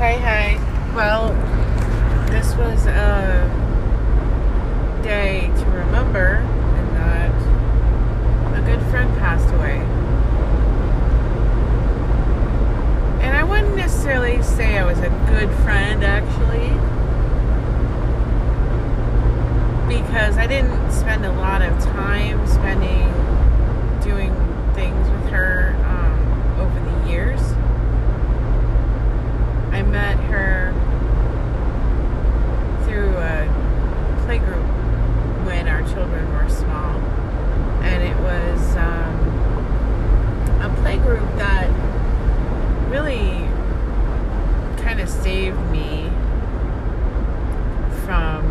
Hi, 0.00 0.14
hi. 0.14 0.94
Well, 0.96 1.34
this 2.30 2.56
was 2.56 2.86
a 2.86 3.44
day 5.02 5.52
to 5.54 5.64
remember 5.66 6.36
in 6.38 6.94
that 6.94 8.58
a 8.58 8.62
good 8.64 8.80
friend 8.90 9.10
passed 9.18 9.52
away. 9.56 9.76
And 13.20 13.36
I 13.36 13.44
wouldn't 13.44 13.76
necessarily 13.76 14.42
say 14.42 14.78
I 14.78 14.86
was 14.86 14.98
a 15.00 15.10
good 15.28 15.50
friend, 15.64 16.02
actually, 16.02 16.70
because 19.86 20.38
I 20.38 20.46
didn't 20.46 20.92
spend 20.92 21.26
a 21.26 21.32
lot 21.32 21.60
of 21.60 21.78
time 21.84 22.46
spending 22.46 23.04
doing 24.02 24.34
things 24.74 25.10
with 25.10 25.30
her 25.30 25.76
um, 25.84 26.58
over 26.58 26.80
the 26.90 27.10
years. 27.10 27.42
I 29.72 29.82
met 29.82 30.18
her 30.24 30.72
through 32.84 33.16
a 33.16 33.46
playgroup 34.26 34.66
when 35.46 35.68
our 35.68 35.82
children 35.82 36.32
were 36.34 36.48
small, 36.48 36.98
and 37.82 38.02
it 38.02 38.16
was 38.20 38.76
um, 38.76 39.14
a 40.60 40.68
playgroup 40.82 41.36
that 41.38 41.70
really 42.90 43.48
kind 44.82 45.00
of 45.00 45.08
saved 45.08 45.58
me 45.70 46.10
from 48.04 48.44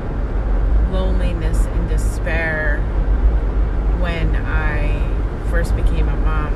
loneliness 0.93 1.65
and 1.65 1.89
despair 1.89 2.79
when 3.99 4.35
I 4.37 5.49
first 5.49 5.75
became 5.75 6.07
a 6.07 6.15
mom. 6.15 6.55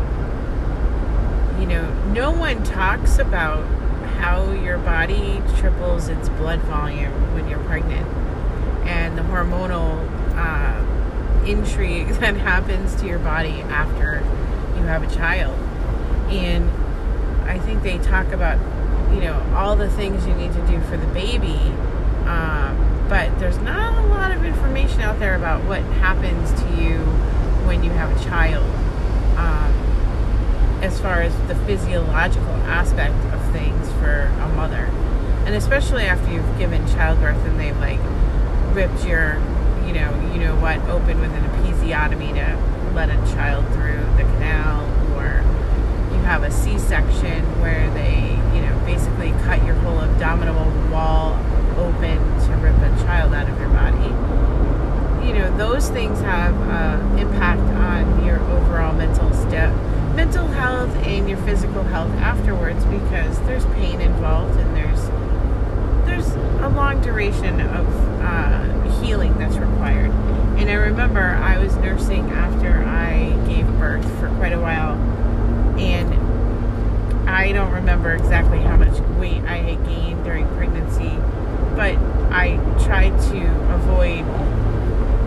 You 1.59 1.68
know, 1.68 1.94
no 2.14 2.32
one 2.32 2.64
talks 2.64 3.20
about 3.20 3.66
how 4.23 4.50
your 4.54 4.77
body 4.77 5.44
triples 5.58 6.08
its 6.08 6.30
blood 6.30 6.62
volume 6.62 7.12
when 7.34 7.45
you're 7.50 7.59
pregnant 7.66 8.08
and 8.88 9.17
the 9.17 9.22
hormonal 9.23 10.00
uh, 10.38 11.45
intrigue 11.45 12.08
that 12.22 12.33
happens 12.38 12.95
to 12.95 13.06
your 13.06 13.20
body 13.20 13.61
after 13.64 14.20
you 14.78 14.83
have 14.83 15.03
a 15.03 15.14
child. 15.14 15.53
And 16.31 16.70
I 17.50 17.59
think 17.59 17.83
they 17.83 17.98
talk 17.98 18.28
about, 18.28 18.58
you 19.14 19.20
know, 19.20 19.38
all 19.58 19.75
the 19.75 19.89
things 19.92 20.26
you 20.26 20.33
need 20.36 20.53
to 20.53 20.67
do 20.67 20.80
for 20.83 20.95
the 20.95 21.08
baby, 21.08 21.59
um, 22.26 23.05
but 23.09 23.38
there's 23.39 23.58
not 23.58 24.05
a 24.05 24.08
lot 24.08 24.31
of 24.31 24.45
information 24.45 25.02
out 25.02 25.20
there 25.20 25.36
about 25.36 25.66
what 25.66 25.81
happens 26.00 26.50
to 26.61 26.81
you 26.81 27.00
when 27.67 27.83
you 27.83 27.89
have 27.89 28.09
a 28.17 28.23
child. 28.23 28.64
Um, 29.38 29.73
as 30.81 30.98
far 31.02 31.22
as 31.22 31.36
the 31.50 31.55
physiological 31.66 32.55
aspect 32.67 33.16
of 33.33 33.52
things 33.52 33.83
for 34.04 34.28
a 34.44 34.48
mother. 34.56 34.90
And 35.46 35.56
especially 35.56 36.04
after 36.04 36.32
you've 36.32 36.58
given 36.58 36.86
childbirth 36.88 37.38
and 37.46 37.59
they've 37.59 37.78
like 37.80 38.00
ripped 38.76 39.06
your, 39.06 39.36
you 39.88 39.94
know, 39.94 40.12
you 40.34 40.40
know 40.40 40.56
what, 40.60 40.80
open 40.90 41.22
with 41.22 41.32
an 41.32 41.44
episiotomy 41.52 42.34
to 42.34 42.94
let 42.94 43.10
a 43.10 43.16
child 43.34 43.66
through 43.73 44.04
the 44.18 44.23
canal, 44.36 44.84
or 45.18 45.42
you 46.14 46.22
have 46.23 46.44
a 46.44 46.52
C 46.52 46.78
section 46.78 47.44
where 47.62 47.90
they, 47.94 48.32
you 48.56 48.62
know, 48.62 48.82
basically 48.86 49.32
cut 49.44 49.64
your 49.66 49.76
whole 49.76 50.00
abdominal 50.00 50.66
wall 50.92 51.34
open 51.78 52.17
to 52.45 52.52
rip 52.62 52.76
a 52.76 53.04
child 53.04 53.34
out 53.34 53.50
of 53.50 53.60
your 53.60 53.70
body. 53.70 54.10
You 55.28 55.34
know, 55.34 55.58
those 55.58 55.90
things 55.90 56.20
have 56.22 56.56
uh, 56.70 57.17
impact 57.17 57.62
on 57.62 58.26
your 58.26 58.40
overall 58.52 58.94
mental 58.94 59.32
state 59.34 59.73
mental 60.16 60.47
health 60.47 60.95
and 60.97 61.28
your 61.28 61.39
physical 61.39 61.83
health 61.83 62.11
afterwards 62.14 62.86
because 62.86 63.39
there's 63.42 63.66
pain 63.78 64.00
involved 64.00 64.59
and 64.59 64.75
there's 64.75 65.09
there's 66.05 66.36
a 66.61 66.70
long 66.70 67.02
duration 67.02 67.61
of 67.61 67.88
uh, 68.22 69.02
healing 69.02 69.36
that's 69.39 69.58
required. 69.58 70.11
And 70.59 70.70
I 70.70 70.73
remember 70.73 71.22
I 71.22 71.58
was 71.58 71.76
nursing 71.77 72.30
after 72.30 72.83
I 72.83 73.30
gave 73.48 73.65
birth 73.80 74.05
for 74.20 74.27
quite 74.36 74.54
a 74.54 74.60
while, 74.60 74.93
and 75.80 77.30
I 77.30 77.52
don't 77.52 77.71
remember 77.71 78.11
exactly 78.11 78.59
how 78.59 78.77
much 78.77 78.99
weight 79.17 79.43
I 79.45 79.58
had 79.58 79.83
gained 79.86 80.23
during 80.23 80.48
pregnancy, 80.55 81.17
but 81.76 81.95
I 82.32 82.58
tried 82.86 83.17
to 83.32 83.73
avoid 83.73 84.21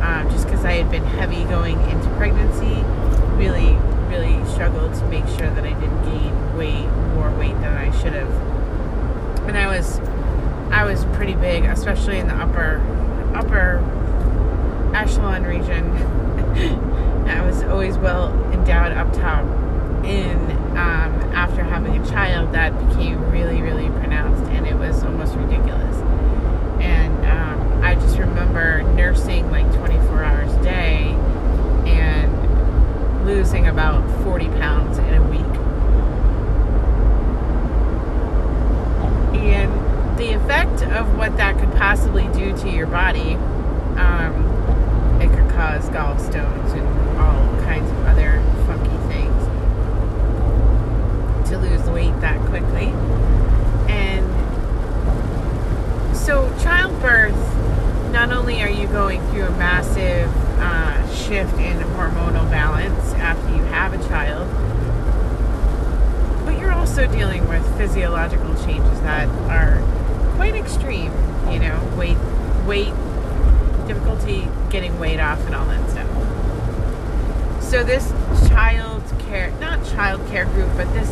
um, 0.03 0.29
just 0.31 0.45
because 0.47 0.65
I 0.65 0.73
had 0.73 0.91
been 0.91 1.05
heavy 1.05 1.43
going 1.45 1.81
into 1.91 2.09
pregnancy, 2.11 2.83
really 3.37 3.77
really 4.09 4.45
struggled 4.53 4.95
to 4.95 5.05
make 5.07 5.27
sure 5.27 5.51
that 5.51 5.65
I 5.65 5.73
didn't 5.73 6.03
gain 6.05 6.57
weight, 6.57 6.87
more 7.15 7.31
weight 7.39 7.55
than 7.61 7.77
I 7.77 7.91
should 8.01 8.13
have. 8.13 8.31
And 9.49 9.57
I 9.57 9.67
was, 9.67 9.99
I 10.71 10.85
was 10.85 11.05
pretty 11.17 11.35
big, 11.35 11.65
especially 11.65 12.19
in 12.19 12.27
the 12.29 12.35
upper, 12.35 12.81
upper 13.35 13.79
echelon 14.95 15.45
region. 15.45 15.91
I 17.29 17.45
was 17.45 17.63
always 17.65 17.99
well 17.99 18.33
endowed 18.53 18.93
up 18.93 19.13
top. 19.13 19.45
And 20.05 20.53
um, 20.79 21.35
after 21.35 21.63
having 21.63 22.01
a 22.01 22.07
child, 22.07 22.53
that 22.55 22.73
became 22.89 23.31
really, 23.31 23.61
really 23.61 23.89
pronounced, 23.89 24.51
and 24.53 24.67
it 24.67 24.75
was 24.77 25.03
almost 25.03 25.35
ridiculous. 25.35 25.97
And 26.81 27.27
um, 27.27 27.83
I 27.83 27.95
just 27.95 28.19
remember 28.19 28.83
nursing 28.83 29.51
like 29.51 29.67
24 29.75 30.23
hours 30.23 30.53
a 30.53 30.63
day, 30.63 31.17
losing 33.27 33.67
about 33.67 34.09
40 34.23 34.49
pounds 34.51 34.99
in 34.99 35.15
a 35.15 35.23
week. 35.25 35.41
And 39.43 40.17
the 40.17 40.33
effect 40.33 40.83
of 40.93 41.19
what 41.19 41.37
that 41.37 41.59
could 41.59 41.73
possibly 41.73 42.29
do 42.29 42.57
to 42.59 42.71
your 42.71 42.87
body, 42.87 43.35
um, 43.97 44.33
it 45.21 45.29
could 45.29 45.51
cause 45.51 45.89
gallstones 45.91 46.73
and 46.73 47.19
all 47.19 47.45
kinds 47.65 47.91
of 47.91 48.07
other 48.07 48.41
funky 48.65 48.97
things 49.09 49.49
to 51.49 51.59
lose 51.59 51.83
weight 51.91 52.15
that 52.21 52.41
quickly. 52.47 52.93
And 53.89 54.25
so, 56.17 56.49
childbirth, 56.61 57.35
not 58.13 58.31
only 58.33 58.63
are 58.63 58.71
you 58.71 58.87
going 58.87 59.21
through 59.31 59.47
a 59.47 59.51
massive 59.59 60.31
shift 61.17 61.55
in 61.55 61.79
hormonal 61.97 62.49
balance 62.51 63.13
after 63.15 63.49
you 63.57 63.63
have 63.65 63.93
a 63.93 64.09
child, 64.09 64.47
but 66.45 66.59
you're 66.61 66.73
also 66.73 67.07
dealing 67.11 67.49
with 67.49 67.65
physiological 67.77 68.55
changes 68.65 69.01
that 69.01 69.29
are 69.51 69.83
quite 70.37 70.55
extreme. 70.55 71.13
You 71.51 71.61
know, 71.61 71.95
weight, 71.97 72.19
weight, 72.67 72.93
difficulty 73.87 74.49
getting 74.69 74.99
weight 74.99 75.21
off, 75.21 75.41
and 75.47 75.55
all 75.55 75.65
that 75.67 75.91
stuff. 75.91 76.09
So 77.63 77.83
this 77.85 78.11
child 78.49 79.03
care, 79.29 79.51
not 79.61 79.85
child 79.87 80.27
care 80.29 80.45
group, 80.47 80.71
but 80.77 80.93
this 80.93 81.11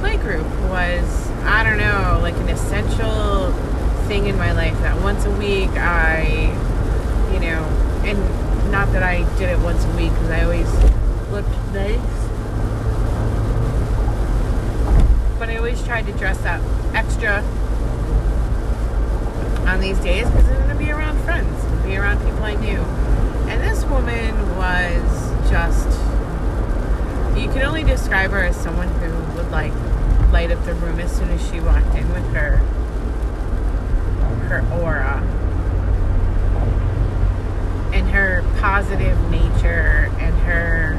play 0.00 0.16
group 0.16 0.46
was, 0.68 1.30
I 1.42 1.64
don't 1.64 1.78
know, 1.78 2.18
like 2.22 2.34
an 2.34 2.48
essential 2.48 3.52
thing 4.06 4.26
in 4.26 4.36
my 4.36 4.52
life 4.52 4.78
that 4.80 5.00
once 5.02 5.24
a 5.24 5.30
week 5.32 5.70
I, 5.70 6.52
you 7.32 7.40
know, 7.40 7.64
and 8.04 8.18
not 8.70 8.92
that 8.92 9.02
I 9.02 9.22
did 9.38 9.48
it 9.50 9.58
once 9.60 9.84
a 9.84 9.96
week 9.96 10.12
because 10.12 10.30
I 10.30 10.44
always 10.44 10.70
looked 11.30 11.48
nice, 11.72 11.98
but 15.38 15.48
I 15.48 15.56
always 15.56 15.82
tried 15.82 16.06
to 16.06 16.12
dress 16.12 16.44
up 16.44 16.60
extra 16.94 17.42
on 19.66 19.80
these 19.80 19.98
days 20.00 20.28
because 20.28 20.48
I'm 20.48 20.56
going 20.56 20.68
to 20.70 20.74
be 20.76 20.90
around 20.90 21.18
friends, 21.24 21.84
be 21.84 21.96
around 21.96 22.24
people 22.24 22.42
I 22.42 22.54
knew. 22.54 22.80
And 23.50 23.62
this 23.62 23.84
woman 23.84 24.56
was 24.56 25.50
just, 25.50 25.88
you 27.38 27.48
could 27.50 27.62
only 27.62 27.84
describe 27.84 28.30
her 28.30 28.44
as 28.44 28.56
someone 28.56 28.88
who 28.88 29.36
would 29.36 29.50
like 29.50 29.72
light 30.32 30.50
up 30.50 30.62
the 30.64 30.74
room 30.74 31.00
as 31.00 31.10
soon 31.16 31.30
as 31.30 31.50
she 31.50 31.60
walked 31.60 31.94
in 31.94 32.08
with 32.12 32.34
her 32.34 32.58
her 34.48 34.64
aura 34.72 35.20
and 37.92 38.08
her 38.08 38.42
positive 38.58 39.18
nature 39.30 40.10
and 40.18 40.36
her 40.40 40.96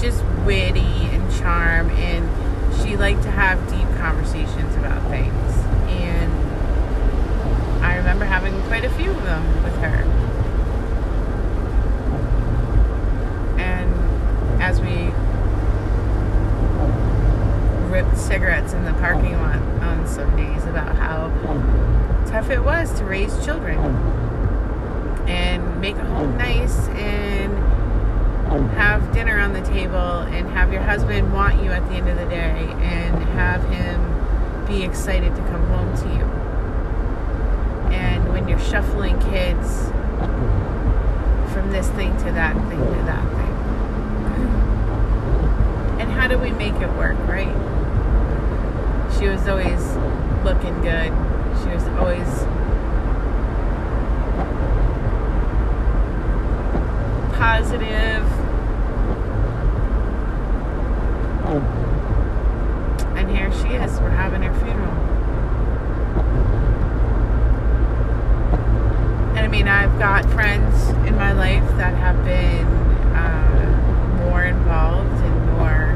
just 0.00 0.24
witty 0.44 0.80
and 0.80 1.32
charm 1.38 1.90
and 1.90 2.28
she 2.80 2.96
liked 2.96 3.22
to 3.22 3.30
have 3.30 3.58
deep 3.68 3.88
conversations 3.98 4.74
about 4.76 5.00
things. 5.10 5.34
And 5.88 6.32
I 7.84 7.96
remember 7.96 8.24
having 8.24 8.60
quite 8.62 8.84
a 8.84 8.90
few 8.90 9.10
of 9.10 9.22
them 9.24 9.62
with 9.62 9.76
her. 9.76 10.04
And 13.60 14.62
as 14.62 14.80
we 14.80 15.12
ripped 17.92 18.16
cigarettes 18.16 18.72
in 18.72 18.84
the 18.84 18.92
parking 18.94 19.34
lot 19.34 19.56
on 19.82 20.06
some 20.06 20.36
days 20.36 20.64
about 20.64 20.96
how 20.96 21.28
tough 22.28 22.50
it 22.50 22.62
was 22.64 22.92
to 22.98 23.04
raise 23.04 23.44
children 23.44 24.27
and 25.28 25.80
make 25.80 25.96
a 25.96 26.04
home 26.04 26.36
nice 26.36 26.88
and 26.88 27.52
have 28.72 29.12
dinner 29.12 29.38
on 29.38 29.52
the 29.52 29.60
table 29.60 29.94
and 29.94 30.48
have 30.48 30.72
your 30.72 30.82
husband 30.82 31.32
want 31.32 31.62
you 31.62 31.70
at 31.70 31.86
the 31.88 31.94
end 31.94 32.08
of 32.08 32.16
the 32.16 32.24
day 32.26 32.66
and 32.80 33.22
have 33.34 33.62
him 33.68 34.66
be 34.66 34.82
excited 34.82 35.34
to 35.36 35.42
come 35.42 35.62
home 35.66 35.94
to 35.96 36.08
you. 36.08 36.24
And 37.92 38.28
when 38.30 38.48
you're 38.48 38.58
shuffling 38.58 39.18
kids 39.20 39.90
from 41.52 41.70
this 41.70 41.88
thing 41.90 42.16
to 42.18 42.32
that 42.32 42.54
thing 42.68 42.78
to 42.78 43.02
that 43.04 43.24
thing. 43.32 43.54
And 46.00 46.10
how 46.10 46.26
do 46.26 46.38
we 46.38 46.50
make 46.52 46.74
it 46.74 46.90
work, 46.94 47.18
right? 47.26 47.54
She 49.18 49.26
was 49.26 49.46
always 49.48 49.96
looking 50.44 50.80
good. 50.80 51.12
She 51.62 51.68
was 51.68 51.84
always 51.98 52.47
positive. 57.38 58.24
And 63.16 63.30
here 63.30 63.52
she 63.52 63.74
is. 63.74 64.00
We're 64.00 64.10
having 64.10 64.42
her 64.42 64.52
funeral. 64.58 64.92
And 69.36 69.38
I 69.38 69.48
mean, 69.48 69.68
I've 69.68 69.96
got 70.00 70.28
friends 70.32 70.88
in 71.06 71.14
my 71.14 71.32
life 71.32 71.66
that 71.76 71.94
have 71.94 72.24
been 72.24 72.66
uh, 73.14 74.24
more 74.24 74.42
involved 74.42 75.22
and 75.22 75.46
more 75.52 75.94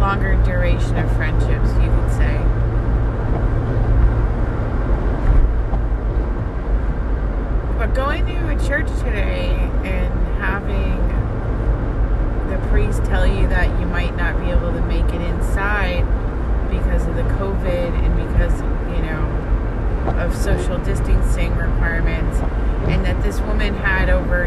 longer 0.00 0.36
duration 0.44 0.96
of 0.98 1.10
friendships, 1.16 1.72
you 1.82 1.88
could 1.88 2.12
say. 2.12 2.42
But 7.76 7.84
going 7.96 8.26
to 8.26 8.48
a 8.48 8.68
church 8.68 8.86
today 8.98 9.48
and 9.82 10.12
having 10.36 10.98
the 12.50 12.68
priest 12.68 13.02
tell 13.06 13.26
you 13.26 13.48
that 13.48 13.66
you 13.80 13.86
might 13.86 14.14
not 14.18 14.38
be 14.38 14.50
able 14.50 14.70
to 14.70 14.82
make 14.82 15.06
it 15.14 15.20
inside 15.22 16.04
because 16.68 17.06
of 17.06 17.16
the 17.16 17.22
COVID 17.22 17.88
and 18.04 18.14
because, 18.28 18.52
you 18.94 19.02
know, 19.02 19.24
of 20.22 20.36
social 20.36 20.76
distancing 20.84 21.56
requirements, 21.56 22.36
and 22.86 23.02
that 23.06 23.22
this 23.22 23.40
woman 23.40 23.72
had 23.72 24.10
over, 24.10 24.44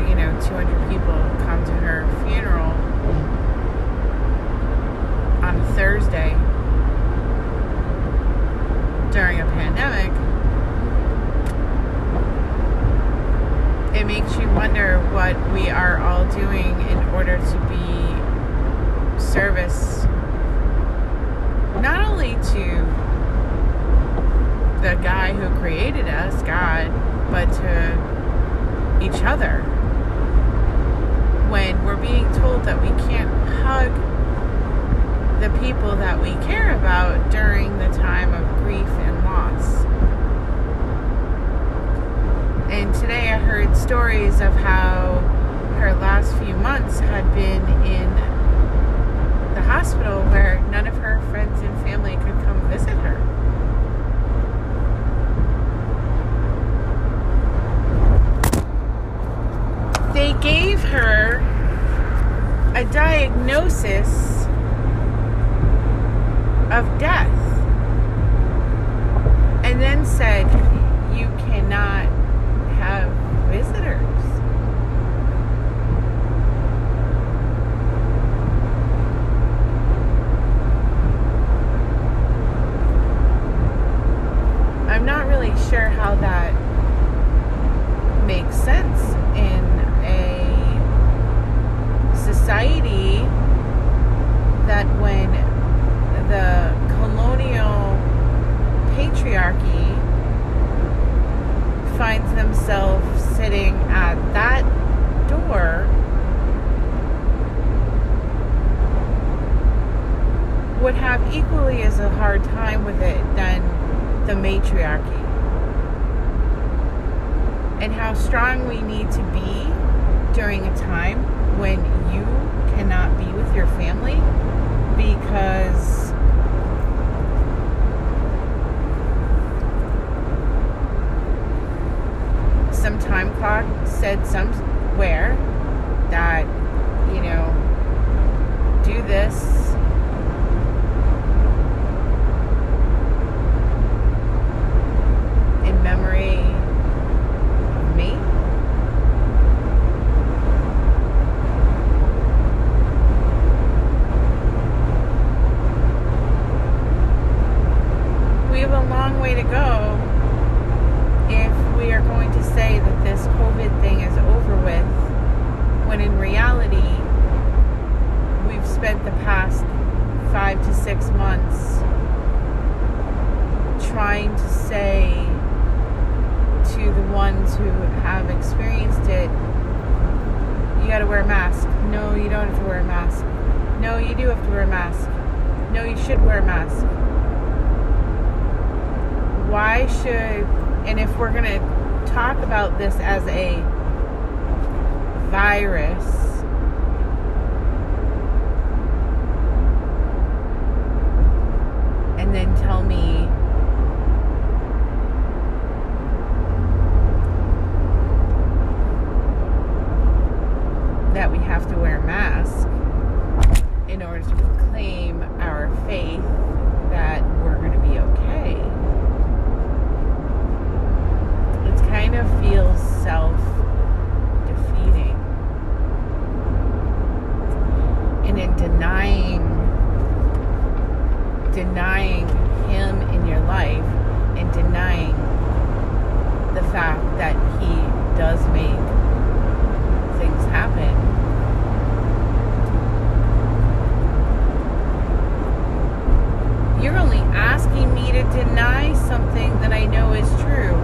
to 248.20 248.44
deny 248.44 248.94
something 249.08 249.50
that 249.62 249.72
I 249.72 249.86
know 249.86 250.12
is 250.12 250.28
true. 250.42 250.76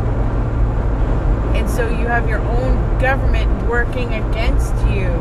And 1.54 1.70
so 1.70 1.90
you 1.90 2.08
have 2.08 2.30
your 2.30 2.40
own 2.40 3.00
government 3.02 3.68
working 3.68 4.14
against 4.14 4.74
you. 4.88 5.12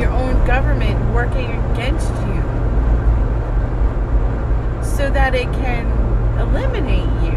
Your 0.00 0.10
own 0.10 0.46
government 0.46 1.14
working 1.14 1.50
against 1.72 2.08
you. 2.08 2.42
So 4.96 5.10
that 5.10 5.34
it 5.34 5.52
can 5.52 5.86
eliminate 6.40 7.10
you. 7.22 7.33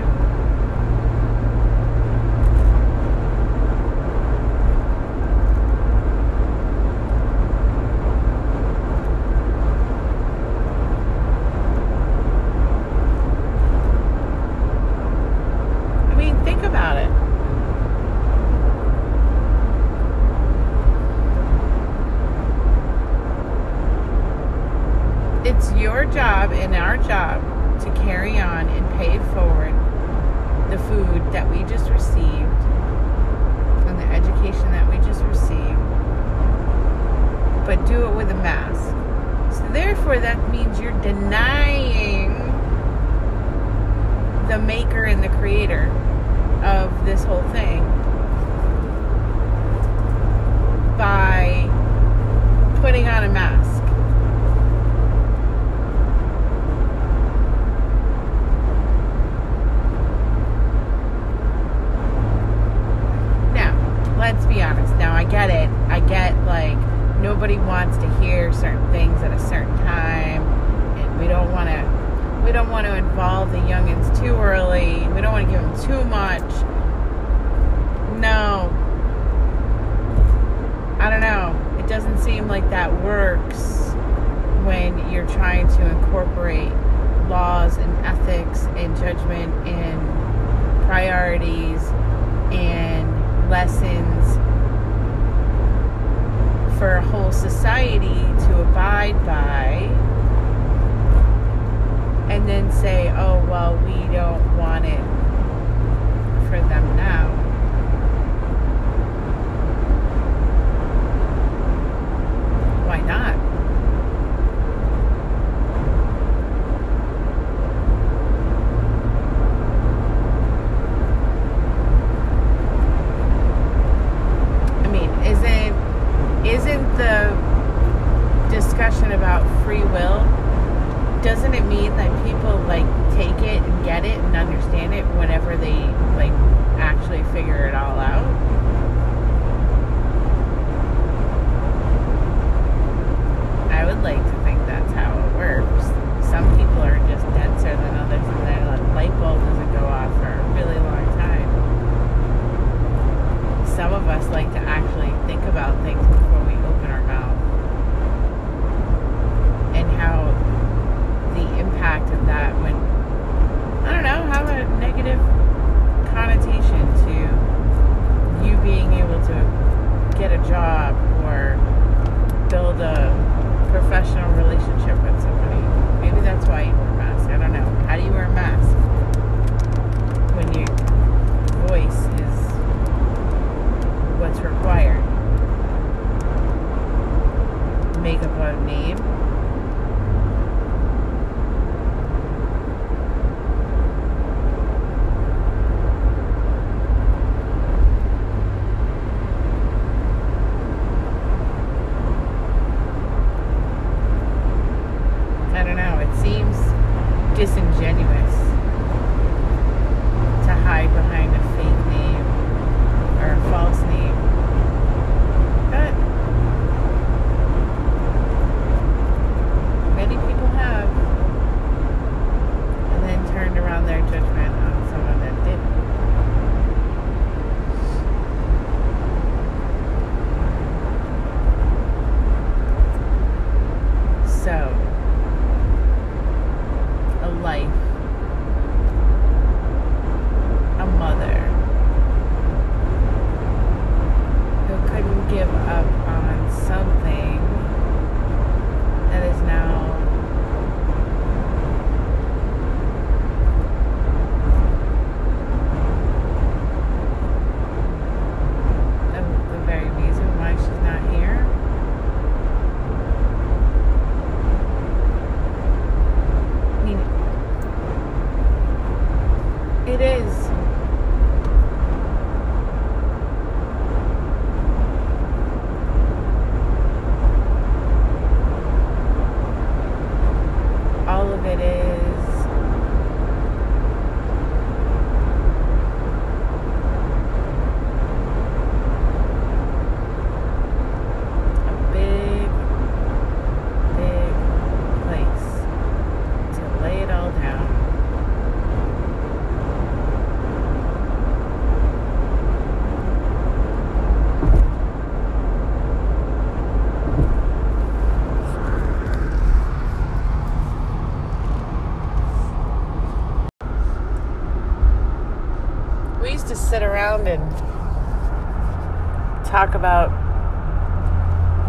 About 319.77 320.09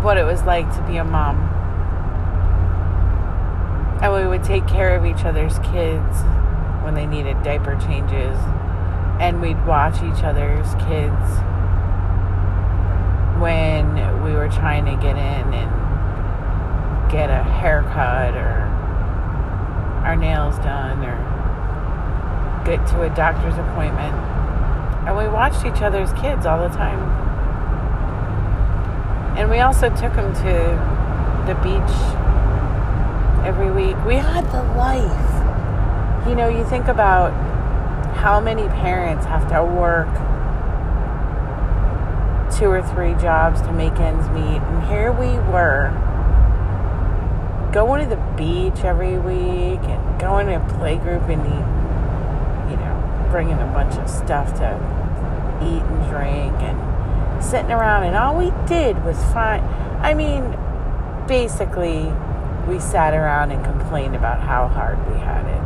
what 0.02 0.16
it 0.16 0.24
was 0.24 0.42
like 0.42 0.68
to 0.74 0.82
be 0.82 0.96
a 0.96 1.04
mom. 1.04 1.36
And 4.02 4.12
we 4.12 4.26
would 4.26 4.42
take 4.42 4.66
care 4.66 4.96
of 4.96 5.04
each 5.04 5.24
other's 5.24 5.58
kids 5.58 6.22
when 6.82 6.94
they 6.94 7.06
needed 7.06 7.42
diaper 7.42 7.76
changes. 7.76 8.36
And 9.20 9.40
we'd 9.40 9.64
watch 9.66 9.96
each 9.96 10.24
other's 10.24 10.74
kids 10.86 11.28
when 13.40 13.94
we 14.24 14.32
were 14.32 14.48
trying 14.48 14.84
to 14.84 14.92
get 14.92 15.16
in 15.16 15.54
and 15.54 17.10
get 17.10 17.28
a 17.30 17.42
haircut 17.42 18.34
or 18.34 18.68
our 20.04 20.16
nails 20.16 20.56
done 20.58 21.04
or 21.04 22.64
get 22.64 22.86
to 22.88 23.02
a 23.02 23.10
doctor's 23.14 23.58
appointment. 23.58 24.14
And 25.06 25.16
we 25.16 25.28
watched 25.28 25.64
each 25.64 25.82
other's 25.82 26.12
kids 26.14 26.46
all 26.46 26.68
the 26.68 26.74
time. 26.74 27.07
And 29.38 29.48
we 29.48 29.60
also 29.60 29.88
took 29.90 30.14
them 30.14 30.34
to 30.34 30.98
the 31.46 31.54
beach 31.62 31.94
every 33.46 33.70
week. 33.70 33.96
We 34.04 34.16
had 34.16 34.44
the 34.50 34.64
life. 34.74 36.28
You 36.28 36.34
know, 36.34 36.48
you 36.48 36.64
think 36.64 36.88
about 36.88 37.32
how 38.16 38.40
many 38.40 38.66
parents 38.68 39.24
have 39.26 39.48
to 39.50 39.64
work 39.64 40.08
two 42.58 42.66
or 42.66 42.82
three 42.82 43.14
jobs 43.14 43.60
to 43.62 43.72
make 43.72 43.94
ends 44.00 44.28
meet. 44.30 44.60
And 44.60 44.82
here 44.88 45.12
we 45.12 45.38
were 45.52 45.92
going 47.72 48.08
to 48.08 48.16
the 48.16 48.20
beach 48.36 48.84
every 48.84 49.18
week 49.18 49.80
and 49.84 50.20
going 50.20 50.48
to 50.48 50.56
a 50.56 50.60
playgroup 50.60 51.28
and 51.30 51.46
eat, 51.46 52.72
you 52.72 52.76
know, 52.76 53.28
bringing 53.30 53.54
a 53.54 53.70
bunch 53.72 53.94
of 53.94 54.10
stuff 54.10 54.52
to 54.54 54.74
eat 55.62 55.80
and 55.80 56.10
drink 56.10 56.56
and 56.60 56.87
sitting 57.40 57.70
around. 57.70 58.04
And 58.04 58.16
all 58.16 58.36
we 58.36 58.52
did 58.66 59.04
was 59.04 59.16
find, 59.32 59.64
I 60.04 60.14
mean, 60.14 60.56
basically, 61.26 62.12
we 62.66 62.78
sat 62.80 63.14
around 63.14 63.50
and 63.50 63.64
complained 63.64 64.14
about 64.14 64.40
how 64.40 64.68
hard 64.68 64.98
we 65.10 65.18
had 65.18 65.46
it. 65.46 65.62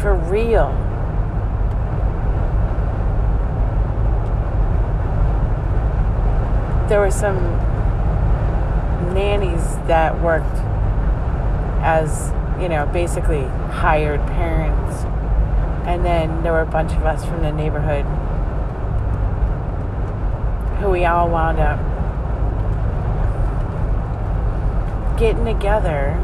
For 0.00 0.14
real. 0.14 0.72
There 6.88 7.00
were 7.00 7.10
some 7.10 7.36
nannies 9.14 9.76
that 9.86 10.20
worked 10.20 10.56
as, 11.82 12.32
you 12.58 12.68
know, 12.68 12.86
basically 12.92 13.44
hired 13.70 14.20
parents. 14.28 15.04
And 15.86 16.04
then 16.04 16.42
there 16.42 16.52
were 16.52 16.60
a 16.60 16.66
bunch 16.66 16.92
of 16.92 17.04
us 17.04 17.24
from 17.24 17.42
the 17.42 17.52
neighborhood 17.52 18.04
who 20.80 20.90
we 20.90 21.04
all 21.04 21.28
wound 21.28 21.58
up 21.58 21.78
getting 25.18 25.44
together 25.44 26.16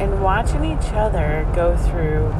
and 0.00 0.22
watching 0.22 0.64
each 0.64 0.92
other 0.92 1.48
go 1.54 1.76
through 1.76 2.32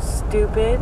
stupid, 0.00 0.78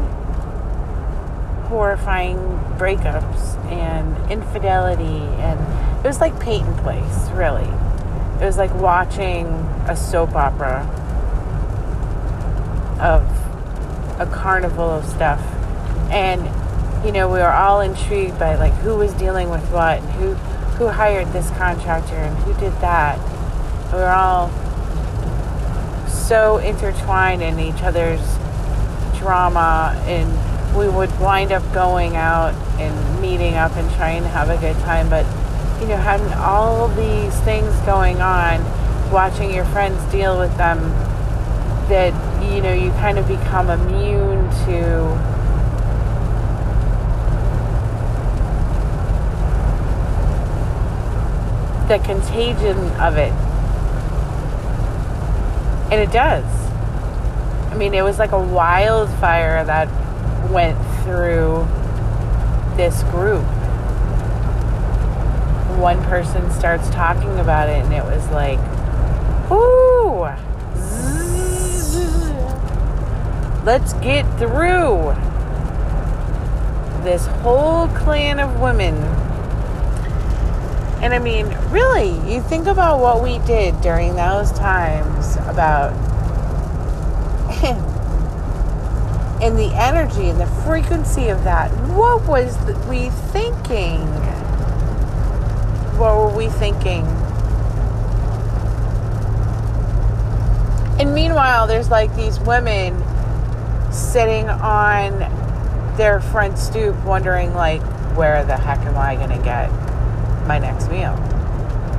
horrifying 1.68 2.36
breakups 2.76 3.53
and 3.68 4.30
infidelity. 4.30 5.04
And 5.40 5.60
it 6.04 6.08
was 6.08 6.20
like 6.20 6.38
Peyton 6.40 6.74
Place, 6.78 7.30
really. 7.30 7.68
It 8.40 8.44
was 8.44 8.58
like 8.58 8.74
watching 8.74 9.46
a 9.88 9.96
soap 9.96 10.34
opera 10.34 10.82
of 13.00 13.22
a 14.20 14.26
carnival 14.26 14.90
of 14.90 15.04
stuff. 15.06 15.40
And, 16.10 16.42
you 17.04 17.12
know, 17.12 17.28
we 17.28 17.38
were 17.38 17.52
all 17.52 17.80
intrigued 17.80 18.38
by 18.38 18.54
like 18.56 18.72
who 18.74 18.96
was 18.96 19.12
dealing 19.14 19.50
with 19.50 19.68
what 19.70 20.00
and 20.00 20.10
who 20.12 20.34
who 20.74 20.88
hired 20.88 21.32
this 21.32 21.50
contractor 21.50 22.16
and 22.16 22.36
who 22.38 22.52
did 22.54 22.72
that. 22.80 23.18
We 23.92 23.98
were 23.98 24.08
all 24.08 24.50
so 26.08 26.58
intertwined 26.58 27.42
in 27.42 27.60
each 27.60 27.82
other's 27.82 28.20
drama 29.18 29.94
and 30.06 30.76
we 30.76 30.88
would 30.88 31.16
wind 31.20 31.52
up 31.52 31.62
going 31.72 32.16
out 32.16 32.54
and 32.80 32.94
meeting 33.24 33.54
up 33.54 33.74
and 33.76 33.90
trying 33.94 34.22
to 34.22 34.28
have 34.28 34.50
a 34.50 34.58
good 34.58 34.76
time 34.82 35.08
but 35.08 35.24
you 35.80 35.88
know 35.88 35.96
having 35.96 36.32
all 36.34 36.88
these 36.88 37.34
things 37.40 37.74
going 37.86 38.20
on 38.20 38.60
watching 39.10 39.52
your 39.54 39.64
friends 39.66 40.00
deal 40.12 40.38
with 40.38 40.54
them 40.56 40.78
that 41.88 42.12
you 42.52 42.60
know 42.60 42.72
you 42.72 42.90
kind 42.92 43.18
of 43.18 43.26
become 43.28 43.70
immune 43.70 44.48
to 44.66 45.34
the 51.88 51.98
contagion 51.98 52.78
of 53.00 53.16
it. 53.16 53.32
And 55.92 56.00
it 56.00 56.10
does. 56.10 56.44
I 57.70 57.76
mean, 57.76 57.92
it 57.94 58.02
was 58.02 58.18
like 58.18 58.32
a 58.32 58.42
wildfire 58.42 59.64
that 59.64 59.88
went 60.50 60.78
through 61.02 61.66
this 62.76 63.02
group. 63.04 63.44
One 65.78 66.02
person 66.04 66.50
starts 66.50 66.88
talking 66.90 67.38
about 67.38 67.68
it, 67.68 67.84
and 67.84 67.92
it 67.92 68.04
was 68.04 68.28
like, 68.30 68.58
"Ooh, 69.50 70.28
let's 73.64 73.92
get 73.94 74.24
through 74.38 75.14
this 77.02 77.26
whole 77.42 77.88
clan 77.88 78.38
of 78.40 78.60
women." 78.60 78.94
And 81.02 81.12
I 81.12 81.18
mean, 81.18 81.54
really, 81.70 82.18
you 82.26 82.40
think 82.40 82.66
about 82.66 82.98
what 82.98 83.22
we 83.22 83.38
did 83.40 83.80
during 83.82 84.16
those 84.16 84.50
times 84.52 85.36
about 85.48 85.92
and 89.44 89.58
the 89.58 89.74
energy 89.74 90.30
and 90.30 90.40
the 90.40 90.46
frequency 90.64 91.28
of 91.28 91.44
that. 91.44 91.70
What 91.90 92.26
was 92.26 92.56
we 92.88 93.10
thinking? 93.10 94.00
What 95.98 96.16
were 96.16 96.34
we 96.34 96.48
thinking? 96.48 97.04
And 100.98 101.14
meanwhile, 101.14 101.66
there's 101.66 101.90
like 101.90 102.16
these 102.16 102.40
women 102.40 102.96
sitting 103.92 104.48
on 104.48 105.18
their 105.98 106.20
front 106.20 106.56
stoop 106.58 106.96
wondering 107.04 107.52
like 107.52 107.82
where 108.16 108.46
the 108.46 108.56
heck 108.56 108.78
am 108.86 108.96
I 108.96 109.14
going 109.16 109.28
to 109.28 109.44
get 109.44 109.70
my 110.46 110.58
next 110.58 110.88
meal? 110.88 111.12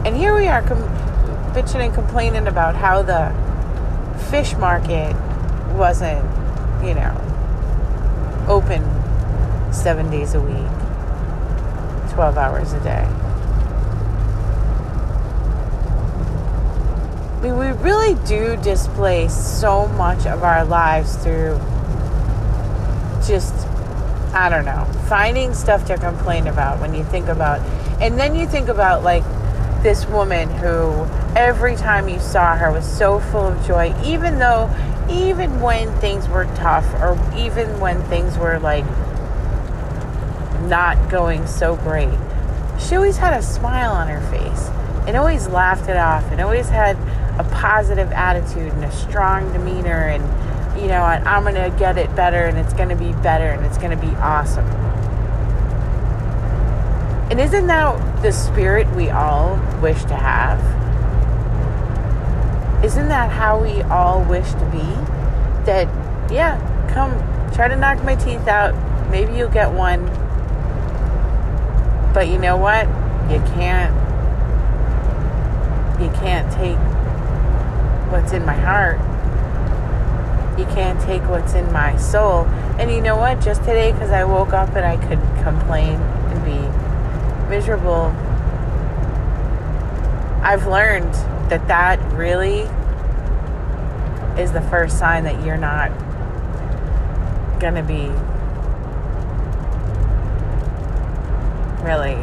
And 0.03 0.15
here 0.15 0.35
we 0.35 0.47
are 0.47 0.63
com- 0.63 0.81
bitching 1.53 1.85
and 1.85 1.93
complaining 1.93 2.47
about 2.47 2.73
how 2.73 3.03
the 3.03 3.31
fish 4.31 4.55
market 4.55 5.15
wasn't, 5.75 6.25
you 6.83 6.95
know, 6.95 7.24
open 8.47 8.83
seven 9.73 10.09
days 10.09 10.33
a 10.33 10.41
week, 10.41 10.71
12 12.13 12.37
hours 12.37 12.73
a 12.73 12.79
day. 12.81 13.07
I 17.33 17.39
mean, 17.41 17.57
we 17.57 17.67
really 17.83 18.15
do 18.25 18.55
displace 18.57 19.35
so 19.35 19.87
much 19.89 20.25
of 20.25 20.43
our 20.43 20.65
lives 20.65 21.15
through 21.17 21.59
just, 23.27 23.53
I 24.33 24.49
don't 24.49 24.65
know, 24.65 24.85
finding 25.07 25.53
stuff 25.53 25.85
to 25.85 25.97
complain 25.97 26.47
about 26.47 26.79
when 26.79 26.93
you 26.93 27.03
think 27.03 27.27
about, 27.27 27.59
and 28.01 28.17
then 28.17 28.35
you 28.35 28.47
think 28.47 28.67
about 28.67 29.03
like 29.03 29.23
this 29.83 30.05
woman 30.07 30.49
who 30.49 31.05
every 31.35 31.75
time 31.75 32.09
you 32.09 32.19
saw 32.19 32.55
her 32.55 32.71
was 32.71 32.85
so 32.85 33.19
full 33.19 33.47
of 33.47 33.67
joy, 33.67 33.93
even 34.03 34.39
though 34.39 34.69
even 35.09 35.61
when 35.61 35.91
things 35.99 36.27
were 36.27 36.45
tough 36.55 36.85
or 36.95 37.19
even 37.37 37.79
when 37.79 38.01
things 38.03 38.37
were 38.37 38.59
like 38.59 38.85
not 40.67 41.09
going 41.09 41.45
so 41.47 41.75
great, 41.77 42.17
she 42.79 42.95
always 42.95 43.17
had 43.17 43.37
a 43.37 43.43
smile 43.43 43.91
on 43.91 44.07
her 44.07 44.21
face 44.31 44.69
and 45.07 45.15
always 45.15 45.47
laughed 45.47 45.89
it 45.89 45.97
off 45.97 46.23
and 46.31 46.41
always 46.41 46.69
had 46.69 46.97
a 47.39 47.43
positive 47.51 48.11
attitude 48.11 48.71
and 48.73 48.83
a 48.83 48.91
strong 48.91 49.51
demeanor 49.53 50.07
and 50.07 50.23
you 50.81 50.87
know 50.87 51.01
I'm 51.01 51.43
going 51.43 51.55
to 51.55 51.77
get 51.77 51.97
it 51.97 52.13
better 52.15 52.45
and 52.45 52.57
it's 52.57 52.73
to 52.89 52.95
be 52.95 53.13
better 53.21 53.45
and 53.45 53.65
it's 53.65 53.77
to 53.97 54.03
be 54.03 54.13
awesome. 54.15 54.65
And 57.29 57.39
isn't 57.39 57.67
that 57.67 58.21
the 58.21 58.31
spirit 58.31 58.87
we 58.95 59.09
all 59.09 59.55
wish 59.81 60.01
to 60.05 60.15
have? 60.15 60.84
Isn't 62.85 63.07
that 63.07 63.31
how 63.31 63.59
we 63.59 63.81
all 63.81 64.23
wish 64.25 64.47
to 64.51 64.65
be? 64.71 64.85
That, 65.65 65.87
yeah, 66.31 66.55
come 66.93 67.11
try 67.51 67.67
to 67.67 67.75
knock 67.75 68.03
my 68.03 68.13
teeth 68.13 68.47
out. 68.47 68.75
Maybe 69.09 69.33
you'll 69.33 69.49
get 69.49 69.71
one. 69.71 70.05
But 72.13 72.27
you 72.27 72.37
know 72.37 72.57
what? 72.57 72.85
You 73.31 73.39
can't 73.55 73.91
You 75.99 76.11
can't 76.11 76.51
take 76.53 76.77
what's 78.11 78.33
in 78.33 78.45
my 78.45 78.53
heart. 78.53 78.99
You 80.59 80.65
can't 80.65 81.01
take 81.01 81.23
what's 81.23 81.55
in 81.55 81.71
my 81.73 81.97
soul. 81.97 82.45
And 82.77 82.91
you 82.91 83.01
know 83.01 83.15
what? 83.15 83.41
Just 83.41 83.61
today, 83.61 83.93
because 83.93 84.11
I 84.11 84.25
woke 84.25 84.53
up 84.53 84.75
and 84.75 84.85
I 84.85 84.97
could 85.07 85.19
complain 85.43 85.95
and 85.95 86.45
be 86.45 87.49
miserable, 87.49 88.13
I've 90.43 90.67
learned 90.67 91.15
that 91.49 91.67
that 91.67 91.99
really 92.13 92.61
is 94.41 94.51
the 94.51 94.61
first 94.61 94.97
sign 94.99 95.23
that 95.23 95.45
you're 95.45 95.57
not 95.57 95.89
going 97.59 97.75
to 97.75 97.83
be 97.83 98.09
really 101.85 102.17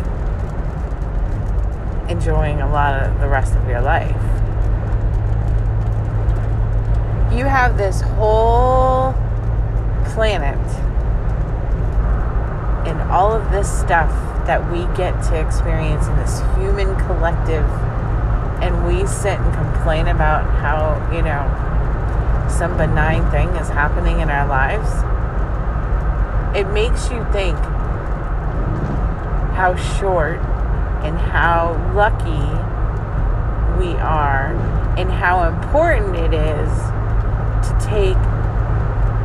enjoying 2.11 2.61
a 2.61 2.71
lot 2.71 3.03
of 3.03 3.21
the 3.21 3.29
rest 3.29 3.55
of 3.55 3.67
your 3.69 3.81
life. 3.81 4.11
You 7.33 7.45
have 7.45 7.79
this 7.79 8.03
whole 8.03 9.15
planet 10.13 10.59
and 12.87 13.01
all 13.11 13.33
of 13.33 13.51
this 13.53 13.71
stuff 13.81 14.11
that 14.47 14.61
we 14.71 14.81
get 14.97 15.13
to 15.23 15.41
experience 15.41 16.07
in 16.09 16.17
this 16.17 16.41
human 16.59 16.95
collective 17.07 17.65
and 18.63 18.87
we 18.87 19.07
sit 19.07 19.39
and 19.39 19.55
complain 19.55 20.07
about 20.07 20.45
how, 20.61 20.95
you 21.13 21.21
know, 21.21 21.43
some 22.49 22.77
benign 22.77 23.29
thing 23.33 23.49
is 23.57 23.69
happening 23.69 24.21
in 24.21 24.31
our 24.31 24.47
lives, 24.47 24.89
it 26.57 26.73
makes 26.73 27.11
you 27.11 27.25
think 27.33 27.59
how 29.57 29.75
short 29.99 30.39
and 31.03 31.19
how 31.19 31.73
lucky 31.95 32.47
we 33.83 33.95
are 33.99 34.55
and 34.97 35.11
how 35.11 35.49
important 35.49 36.15
it 36.15 36.33
is 36.33 36.71
to 37.67 37.77
take 37.81 38.21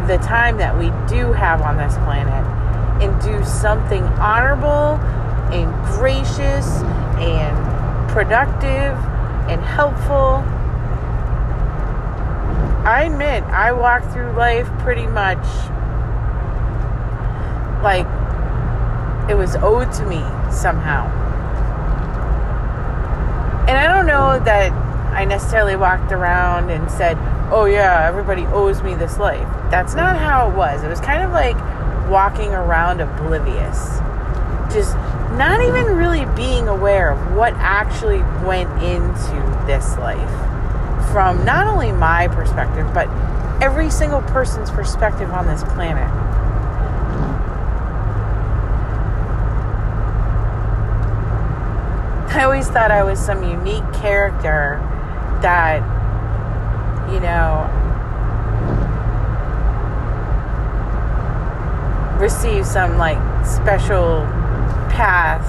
the 0.08 0.18
time 0.26 0.58
that 0.58 0.76
we 0.76 0.88
do 1.08 1.32
have 1.34 1.62
on 1.62 1.78
this 1.78 1.94
planet 1.98 2.46
and 3.04 3.22
do 3.22 3.44
something 3.46 4.04
honorable 4.20 4.98
and 5.54 5.72
gracious 5.98 6.82
and 7.20 8.10
productive 8.10 8.98
and 9.50 9.62
helpful. 9.62 10.44
I 12.86 13.04
admit, 13.04 13.44
I 13.46 13.72
walk 13.72 14.04
through 14.12 14.32
life 14.34 14.68
pretty 14.80 15.08
much 15.08 15.46
like 17.84 18.08
it 19.30 19.36
was 19.36 19.56
owed 19.58 19.92
to 19.94 20.06
me 20.06 20.20
somehow. 20.52 21.06
And 23.68 23.78
I 23.78 23.94
don't 23.94 24.06
know 24.06 24.40
that 24.46 24.72
I 25.14 25.26
necessarily 25.26 25.76
walked 25.76 26.12
around 26.12 26.70
and 26.70 26.90
said, 26.90 27.18
oh 27.52 27.66
yeah, 27.66 28.08
everybody 28.08 28.46
owes 28.48 28.82
me 28.82 28.96
this 28.96 29.18
life. 29.18 29.48
That's 29.70 29.96
not 29.96 30.18
how 30.18 30.50
it 30.50 30.56
was. 30.56 30.84
It 30.84 30.88
was 30.88 31.02
kind 31.02 31.24
of 31.24 31.32
like 31.32 31.58
walking 32.10 32.54
around 32.54 33.02
oblivious. 33.02 34.00
Just 34.72 34.96
not 35.38 35.62
even 35.62 35.96
really 35.96 36.26
being 36.36 36.68
aware 36.68 37.12
of 37.12 37.36
what 37.36 37.54
actually 37.58 38.20
went 38.46 38.72
into 38.82 39.66
this 39.68 39.98
life 39.98 40.30
from 41.12 41.46
not 41.46 41.68
only 41.68 41.92
my 41.92 42.28
perspective, 42.28 42.92
but 42.94 43.08
every 43.62 43.90
single 43.90 44.22
person's 44.24 44.70
perspective 44.70 45.32
on 45.32 45.48
this 45.48 45.64
planet. 45.64 46.12
I 52.34 52.44
always 52.44 52.68
thought 52.68 52.92
I 52.92 53.04
was 53.04 53.20
some 53.20 53.44
unique 53.44 53.92
character 53.94 54.80
that, 55.42 55.82
you 57.12 57.20
know, 57.20 57.66
received 62.20 62.68
some 62.68 62.98
like 62.98 63.18
special 63.46 64.22
path. 64.98 65.46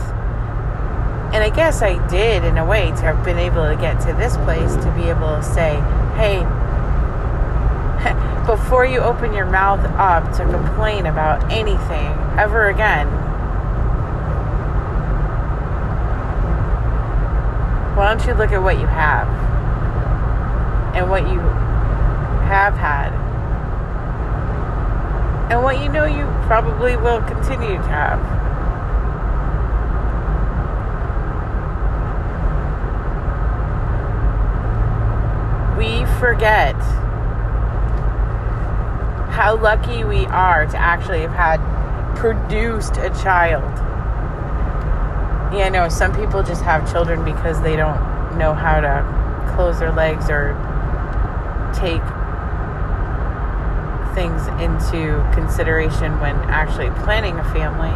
And 1.33 1.43
I 1.43 1.49
guess 1.49 1.81
I 1.81 2.07
did 2.09 2.45
in 2.45 2.59
a 2.59 2.67
way 2.67 2.91
to 2.91 3.03
have 3.03 3.25
been 3.25 3.39
able 3.39 3.67
to 3.67 3.77
get 3.81 3.99
to 4.03 4.13
this 4.13 4.37
place 4.39 4.75
to 4.77 4.93
be 4.93 5.09
able 5.09 5.37
to 5.37 5.43
say, 5.43 5.81
hey, 6.21 6.45
before 8.47 8.85
you 8.85 9.01
open 9.01 9.33
your 9.33 9.47
mouth 9.47 9.81
up 9.97 10.25
to 10.37 10.45
complain 10.45 11.07
about 11.07 11.51
anything 11.51 12.13
ever 12.39 12.69
again, 12.69 13.09
why 17.97 18.15
don't 18.15 18.27
you 18.27 18.35
look 18.35 18.53
at 18.53 18.63
what 18.63 18.79
you 18.79 18.87
have 18.87 19.27
and 20.95 21.09
what 21.11 21.23
you 21.23 21.41
have 22.49 22.75
had 22.75 23.13
and 25.51 25.63
what 25.63 25.83
you 25.83 25.89
know 25.89 26.05
you 26.05 26.25
probably 26.47 26.97
will 26.97 27.23
continue 27.23 27.77
to 27.77 27.89
have. 27.89 28.39
We 35.79 36.05
forget 36.19 36.75
how 39.31 39.57
lucky 39.61 40.05
we 40.05 40.27
are 40.27 40.67
to 40.67 40.77
actually 40.77 41.21
have 41.21 41.33
had 41.33 42.17
produced 42.17 42.97
a 42.97 43.11
child 43.23 43.63
yeah, 45.53 45.71
no, 45.71 45.89
some 45.89 46.15
people 46.15 46.43
just 46.43 46.63
have 46.63 46.91
children 46.93 47.25
because 47.25 47.61
they 47.63 47.75
don't 47.75 47.99
know 48.37 48.53
how 48.53 48.81
to 48.81 49.53
close 49.55 49.79
their 49.79 49.93
legs 49.93 50.29
or 50.29 50.53
take 51.73 52.03
things 54.15 54.47
into 54.61 55.25
consideration 55.33 56.21
when 56.21 56.35
actually 56.51 56.91
planning 57.03 57.39
a 57.39 57.45
family. 57.53 57.95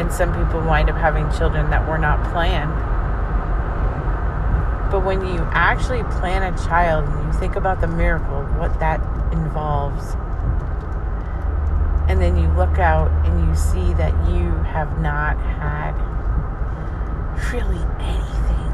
And 0.00 0.12
some 0.12 0.32
people 0.34 0.60
wind 0.60 0.88
up 0.88 0.96
having 0.96 1.30
children 1.32 1.70
that 1.70 1.88
were 1.88 1.98
not 1.98 2.22
planned. 2.32 2.73
But 4.94 5.04
when 5.04 5.26
you 5.26 5.40
actually 5.50 6.04
plan 6.04 6.44
a 6.44 6.56
child 6.56 7.08
and 7.08 7.26
you 7.26 7.40
think 7.40 7.56
about 7.56 7.80
the 7.80 7.88
miracle, 7.88 8.44
what 8.60 8.78
that 8.78 9.00
involves, 9.32 10.14
and 12.08 12.22
then 12.22 12.36
you 12.36 12.46
look 12.50 12.78
out 12.78 13.10
and 13.26 13.44
you 13.44 13.56
see 13.56 13.92
that 13.94 14.12
you 14.30 14.52
have 14.62 15.00
not 15.00 15.36
had 15.36 15.94
really 17.52 17.82
anything 17.98 18.72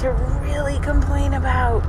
to 0.00 0.12
really 0.40 0.78
complain 0.78 1.34
about. 1.34 1.82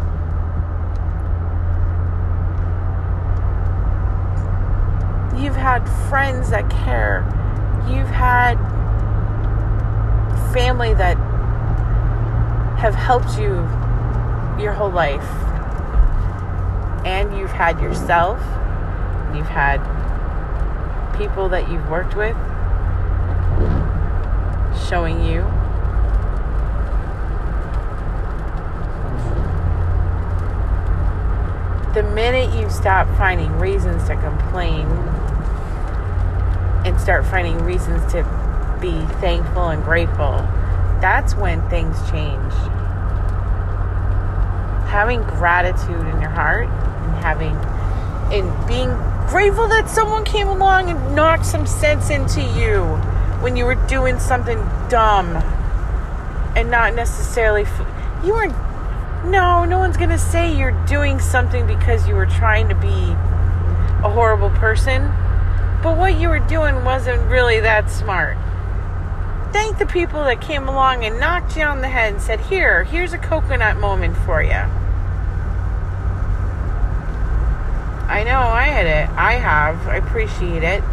You've 5.41 5.55
had 5.55 5.87
friends 6.09 6.49
that 6.49 6.69
care. 6.69 7.23
You've 7.87 8.09
had 8.09 8.55
family 10.51 10.93
that 10.95 11.15
have 12.83 12.95
helped 12.95 13.39
you 13.39 13.53
your 14.61 14.73
whole 14.73 14.91
life. 14.91 15.23
And 17.05 17.33
you've 17.37 17.49
had 17.49 17.79
yourself. 17.79 18.39
You've 19.33 19.47
had 19.47 19.79
people 21.17 21.47
that 21.47 21.69
you've 21.71 21.89
worked 21.89 22.17
with 22.17 22.35
showing 24.89 25.23
you 25.23 25.43
the 31.93 32.03
minute 32.03 32.53
you 32.53 32.69
stop 32.69 33.07
finding 33.17 33.57
reasons 33.59 34.05
to 34.09 34.15
complain 34.17 34.85
and 36.85 36.99
start 36.99 37.25
finding 37.25 37.57
reasons 37.63 38.01
to 38.11 38.23
be 38.81 39.05
thankful 39.21 39.69
and 39.69 39.81
grateful, 39.85 40.45
that's 41.03 41.35
when 41.35 41.61
things 41.69 41.97
change. 42.09 42.53
Having 44.87 45.23
gratitude 45.23 45.99
in 45.99 46.21
your 46.21 46.29
heart 46.29 46.69
and 46.69 47.15
having 47.17 47.53
and 48.31 48.67
being 48.69 48.89
grateful 49.27 49.67
that 49.67 49.89
someone 49.89 50.23
came 50.23 50.47
along 50.47 50.89
and 50.89 51.13
knocked 51.13 51.45
some 51.45 51.67
sense 51.67 52.09
into 52.09 52.41
you 52.41 52.85
when 53.41 53.57
you 53.57 53.65
were 53.65 53.75
doing 53.87 54.17
something 54.17 54.57
dumb 54.87 55.35
and 56.55 56.71
not 56.71 56.95
necessarily 56.95 57.63
f- 57.63 58.23
you 58.23 58.31
weren't 58.31 58.55
no 59.25 59.65
no 59.65 59.79
one's 59.79 59.97
gonna 59.97 60.17
say 60.17 60.57
you're 60.57 60.85
doing 60.85 61.19
something 61.19 61.67
because 61.67 62.07
you 62.07 62.15
were 62.15 62.25
trying 62.25 62.69
to 62.69 62.75
be 62.75 63.11
a 64.05 64.09
horrible 64.09 64.51
person 64.51 65.11
but 65.83 65.97
what 65.97 66.17
you 66.17 66.29
were 66.29 66.39
doing 66.39 66.85
wasn't 66.85 67.21
really 67.29 67.59
that 67.59 67.89
smart 67.89 68.37
thank 69.53 69.77
the 69.77 69.85
people 69.85 70.23
that 70.23 70.41
came 70.41 70.67
along 70.67 71.05
and 71.05 71.19
knocked 71.19 71.55
you 71.55 71.63
on 71.63 71.81
the 71.81 71.87
head 71.87 72.13
and 72.13 72.21
said, 72.21 72.39
Here, 72.41 72.83
here's 72.83 73.13
a 73.13 73.19
coconut 73.19 73.77
moment 73.77 74.17
for 74.17 74.41
you. 74.41 74.51
I 78.09 78.23
know 78.25 78.39
I 78.39 78.63
had 78.63 78.85
it. 78.85 79.09
I 79.15 79.33
have. 79.33 79.87
I 79.87 79.97
appreciate 79.97 80.63
it. 80.63 80.83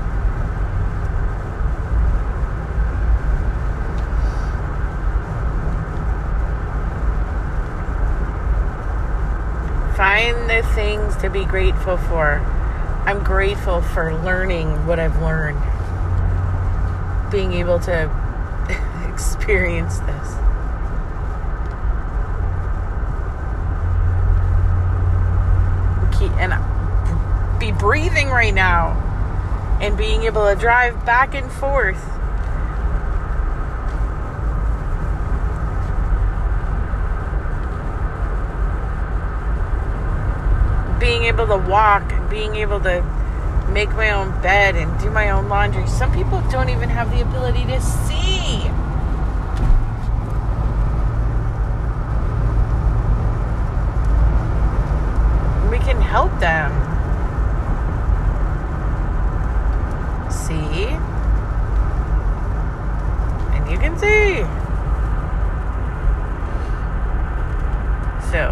Find 9.96 10.48
the 10.48 10.62
things 10.74 11.16
to 11.16 11.28
be 11.28 11.44
grateful 11.44 11.96
for. 11.96 12.36
I'm 13.06 13.22
grateful 13.24 13.82
for 13.82 14.14
learning 14.22 14.86
what 14.86 14.98
I've 14.98 15.20
learned. 15.20 15.60
Being 17.30 17.52
able 17.52 17.80
to 17.80 18.29
experience 19.20 19.98
this. 20.00 20.36
And 26.38 26.54
be 27.58 27.70
breathing 27.72 28.28
right 28.28 28.54
now 28.54 28.92
and 29.82 29.96
being 29.96 30.22
able 30.22 30.46
to 30.46 30.58
drive 30.58 31.04
back 31.04 31.34
and 31.34 31.50
forth 31.52 32.02
being 40.98 41.24
able 41.24 41.46
to 41.46 41.58
walk 41.68 42.10
being 42.30 42.56
able 42.56 42.80
to 42.80 43.02
make 43.70 43.90
my 43.90 44.10
own 44.10 44.30
bed 44.42 44.76
and 44.76 44.98
do 45.00 45.10
my 45.10 45.30
own 45.30 45.48
laundry. 45.48 45.86
Some 45.86 46.12
people 46.12 46.40
don't 46.50 46.68
even 46.68 46.88
have 46.88 47.10
the 47.10 47.22
ability 47.22 47.64
to 47.66 47.80
see. 47.80 48.62
We 55.70 55.78
can 55.78 55.99
help 56.10 56.32
them. 56.40 56.72
See? 60.28 60.86
And 63.54 63.70
you 63.70 63.78
can 63.78 63.96
see. 63.96 64.42
So, 68.28 68.50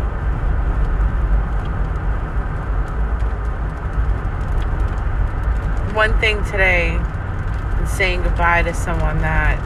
one 5.94 6.16
thing 6.20 6.44
today 6.44 6.96
saying 7.88 8.22
goodbye 8.22 8.62
to 8.62 8.72
someone 8.72 9.18
that 9.18 9.58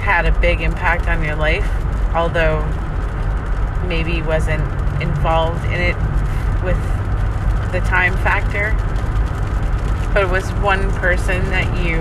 had 0.00 0.24
a 0.24 0.32
big 0.40 0.62
impact 0.62 1.06
on 1.06 1.22
your 1.22 1.36
life, 1.36 1.68
although 2.14 2.64
maybe 3.86 4.22
wasn't 4.22 4.62
involved 5.02 5.62
in 5.66 5.74
it 5.74 6.13
with 6.64 6.80
the 7.72 7.80
time 7.80 8.14
factor. 8.18 8.72
But 10.14 10.24
it 10.24 10.30
was 10.30 10.50
one 10.62 10.90
person 10.92 11.44
that 11.50 11.66
you 11.84 11.98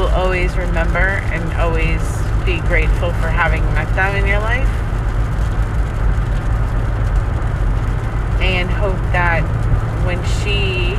will 0.00 0.08
always 0.08 0.56
remember 0.56 0.98
and 0.98 1.52
always 1.60 2.00
be 2.46 2.60
grateful 2.68 3.10
for 3.14 3.28
having 3.28 3.62
met 3.74 3.92
them 3.96 4.14
in 4.16 4.26
your 4.26 4.38
life. 4.38 4.68
And 8.40 8.70
hope 8.70 8.96
that 9.12 9.42
when 10.06 10.22
she 10.40 10.94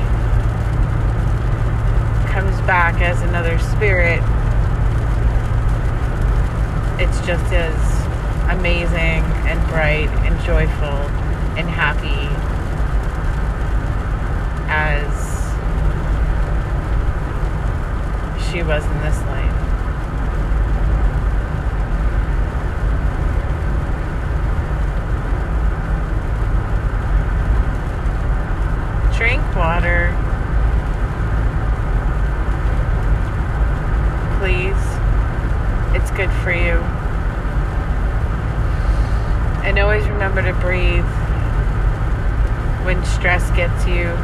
comes 2.32 2.60
back 2.68 3.02
as 3.02 3.22
another 3.22 3.58
spirit, 3.60 4.22
it's 7.00 7.26
just 7.26 7.54
as 7.54 8.52
amazing 8.52 9.24
and 9.48 9.66
bright 9.70 10.10
and 10.26 10.40
joyful 10.44 11.17
and 11.58 11.68
happy 11.68 12.30
as 14.70 15.28
she 18.50 18.64
was 18.64 18.86
in 18.86 19.02
this 19.02 19.20
life. 19.24 19.68
drink 29.18 29.42
water. 29.56 30.14
Please. 34.38 34.76
It's 35.96 36.12
good 36.12 36.30
for 36.44 36.52
you. 36.52 36.78
And 39.66 39.80
always 39.80 40.08
remember 40.08 40.44
to 40.44 40.54
breathe 40.54 41.04
when 42.86 43.04
stress 43.06 43.50
gets 43.58 43.88
you. 43.88 44.16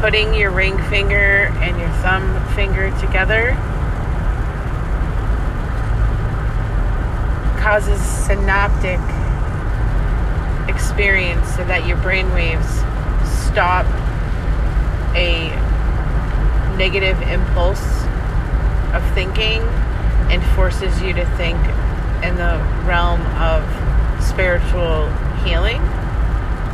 Putting 0.00 0.34
your 0.34 0.50
ring 0.50 0.76
finger 0.90 1.52
and 1.62 1.78
your 1.78 1.88
thumb 2.02 2.26
finger 2.56 2.90
together 2.98 3.52
causes 7.60 8.00
synaptic 8.00 8.98
experience 10.74 11.54
so 11.54 11.64
that 11.64 11.86
your 11.86 11.98
brain 11.98 12.32
waves 12.32 12.66
stop 13.46 13.84
a 15.14 15.50
negative 16.78 17.20
impulse 17.28 17.84
of 18.94 19.02
thinking 19.14 19.60
and 20.32 20.42
forces 20.56 21.02
you 21.02 21.12
to 21.12 21.26
think 21.36 21.58
in 22.24 22.36
the 22.36 22.56
realm 22.86 23.20
of 23.36 23.62
spiritual 24.24 25.10
healing. 25.44 25.80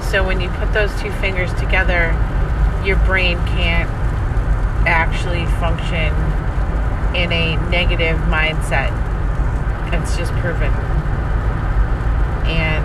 So 0.00 0.24
when 0.24 0.40
you 0.40 0.48
put 0.50 0.72
those 0.72 0.92
two 1.00 1.10
fingers 1.14 1.52
together, 1.54 2.14
your 2.84 2.98
brain 3.04 3.38
can't 3.46 3.90
actually 4.86 5.46
function 5.60 6.12
in 7.14 7.30
a 7.30 7.56
negative 7.70 8.16
mindset. 8.28 8.90
It's 9.92 10.16
just 10.16 10.32
proven. 10.34 10.72
And 12.48 12.84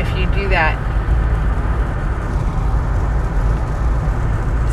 if 0.00 0.08
you 0.16 0.26
do 0.40 0.48
that 0.48 0.78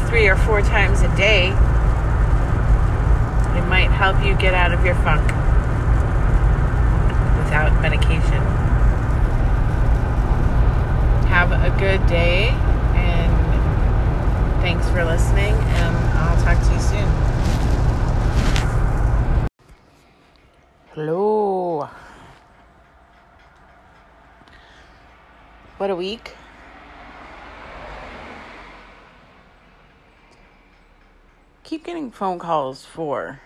three 0.07 0.27
or 0.27 0.35
four 0.35 0.61
times 0.61 1.01
a 1.01 1.15
day, 1.15 1.47
it 3.57 3.67
might 3.67 3.89
help 3.91 4.23
you 4.23 4.35
get 4.35 4.53
out 4.53 4.71
of 4.73 4.85
your 4.85 4.95
funk 4.95 5.23
without 7.37 7.81
medication. 7.81 8.41
Have 11.27 11.51
a 11.51 11.75
good 11.79 12.05
day 12.07 12.51
thanks 14.61 14.87
for 14.89 15.03
listening 15.03 15.55
and 15.55 15.95
I'll 16.19 16.39
talk 16.43 16.55
to 16.67 16.71
you 16.71 16.79
soon. 16.79 17.09
Hello. 20.93 21.89
What 25.77 25.89
a 25.89 25.95
week. 25.95 26.35
Keep 31.63 31.85
getting 31.85 32.11
phone 32.11 32.37
calls 32.37 32.85
for 32.85 33.41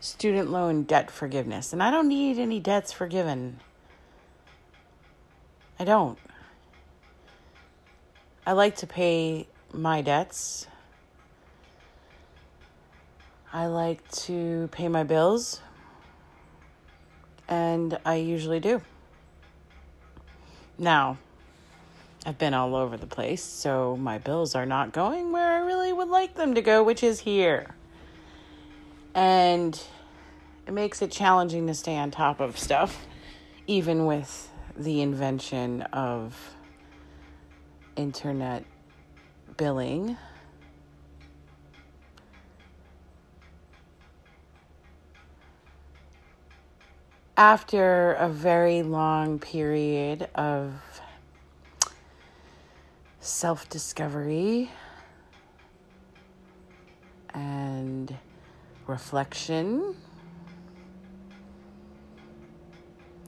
student 0.00 0.50
loan 0.50 0.82
debt 0.82 1.10
forgiveness, 1.10 1.72
and 1.72 1.82
I 1.82 1.90
don't 1.90 2.08
need 2.08 2.38
any 2.38 2.60
debts 2.60 2.92
forgiven. 2.92 3.60
I 5.78 5.84
don't. 5.84 6.18
I 8.46 8.52
like 8.52 8.76
to 8.76 8.86
pay 8.86 9.46
my 9.76 10.00
debts. 10.00 10.66
I 13.52 13.66
like 13.66 14.10
to 14.12 14.68
pay 14.72 14.88
my 14.88 15.04
bills, 15.04 15.60
and 17.48 17.98
I 18.04 18.16
usually 18.16 18.60
do. 18.60 18.82
Now, 20.78 21.18
I've 22.24 22.38
been 22.38 22.54
all 22.54 22.74
over 22.74 22.96
the 22.96 23.06
place, 23.06 23.42
so 23.42 23.96
my 23.96 24.18
bills 24.18 24.54
are 24.54 24.66
not 24.66 24.92
going 24.92 25.30
where 25.32 25.52
I 25.52 25.58
really 25.58 25.92
would 25.92 26.08
like 26.08 26.34
them 26.34 26.54
to 26.54 26.62
go, 26.62 26.82
which 26.82 27.02
is 27.02 27.20
here. 27.20 27.74
And 29.14 29.80
it 30.66 30.72
makes 30.72 31.00
it 31.02 31.10
challenging 31.10 31.66
to 31.68 31.74
stay 31.74 31.96
on 31.96 32.10
top 32.10 32.40
of 32.40 32.58
stuff, 32.58 33.06
even 33.66 34.06
with 34.06 34.50
the 34.76 35.00
invention 35.00 35.82
of 35.82 36.56
internet 37.94 38.64
billing. 39.56 40.16
After 47.36 48.12
a 48.14 48.28
very 48.28 48.82
long 48.82 49.38
period 49.38 50.28
of 50.34 50.72
self 53.20 53.68
discovery 53.68 54.70
and 57.36 58.16
reflection. 58.86 59.94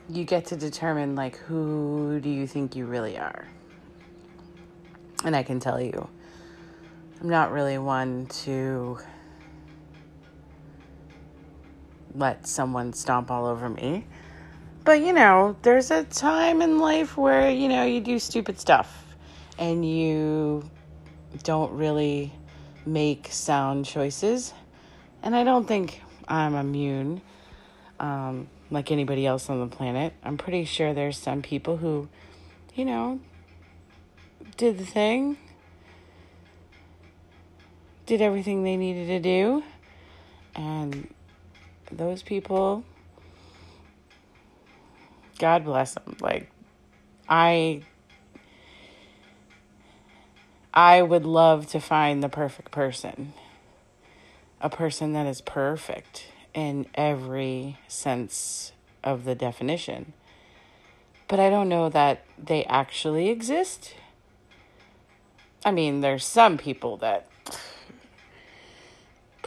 You 0.08 0.24
get 0.24 0.46
to 0.46 0.56
determine, 0.56 1.14
like, 1.14 1.36
who 1.36 2.18
do 2.20 2.30
you 2.30 2.46
think 2.46 2.74
you 2.74 2.86
really 2.86 3.18
are? 3.18 3.46
And 5.24 5.36
I 5.36 5.42
can 5.42 5.60
tell 5.60 5.80
you, 5.80 6.08
I'm 7.20 7.28
not 7.28 7.50
really 7.50 7.78
one 7.78 8.26
to 8.44 8.98
let 12.14 12.46
someone 12.46 12.92
stomp 12.92 13.30
all 13.30 13.46
over 13.46 13.68
me. 13.68 14.06
But 14.84 15.00
you 15.02 15.12
know, 15.12 15.56
there's 15.62 15.90
a 15.90 16.04
time 16.04 16.62
in 16.62 16.78
life 16.78 17.16
where, 17.16 17.50
you 17.50 17.68
know, 17.68 17.84
you 17.84 18.00
do 18.00 18.18
stupid 18.18 18.60
stuff 18.60 19.16
and 19.58 19.84
you 19.84 20.68
don't 21.42 21.72
really 21.72 22.32
make 22.86 23.28
sound 23.30 23.84
choices. 23.84 24.54
And 25.22 25.34
I 25.34 25.44
don't 25.44 25.66
think 25.66 26.00
I'm 26.28 26.54
immune 26.54 27.20
um, 27.98 28.48
like 28.70 28.92
anybody 28.92 29.26
else 29.26 29.50
on 29.50 29.60
the 29.60 29.66
planet. 29.66 30.12
I'm 30.22 30.38
pretty 30.38 30.64
sure 30.64 30.94
there's 30.94 31.18
some 31.18 31.42
people 31.42 31.76
who, 31.78 32.08
you 32.74 32.84
know, 32.84 33.20
did 34.56 34.78
the 34.78 34.86
thing, 34.86 35.36
did 38.08 38.22
everything 38.22 38.64
they 38.64 38.76
needed 38.76 39.06
to 39.08 39.20
do, 39.20 39.62
and 40.56 41.12
those 41.92 42.22
people, 42.22 42.82
God 45.38 45.64
bless 45.64 45.94
them. 45.94 46.16
Like, 46.20 46.50
I. 47.28 47.82
I 50.72 51.02
would 51.02 51.24
love 51.24 51.66
to 51.68 51.80
find 51.80 52.22
the 52.22 52.28
perfect 52.28 52.70
person. 52.70 53.32
A 54.60 54.70
person 54.70 55.12
that 55.12 55.26
is 55.26 55.40
perfect 55.40 56.26
in 56.54 56.86
every 56.94 57.78
sense 57.88 58.72
of 59.02 59.24
the 59.24 59.34
definition. 59.34 60.12
But 61.26 61.40
I 61.40 61.50
don't 61.50 61.68
know 61.68 61.88
that 61.88 62.24
they 62.38 62.64
actually 62.64 63.28
exist. 63.28 63.94
I 65.64 65.72
mean, 65.72 66.00
there's 66.00 66.24
some 66.24 66.58
people 66.58 66.96
that 66.98 67.27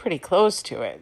pretty 0.02 0.18
close 0.18 0.64
to 0.64 0.82
it. 0.82 1.00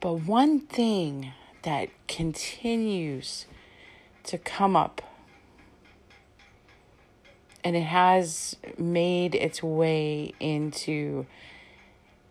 But 0.00 0.12
one 0.26 0.60
thing 0.60 1.32
that 1.62 1.88
continues 2.08 3.46
to 4.24 4.36
come 4.36 4.76
up 4.76 5.00
and 7.64 7.74
it 7.74 7.84
has 7.84 8.54
made 8.76 9.34
its 9.34 9.62
way 9.62 10.34
into 10.38 11.24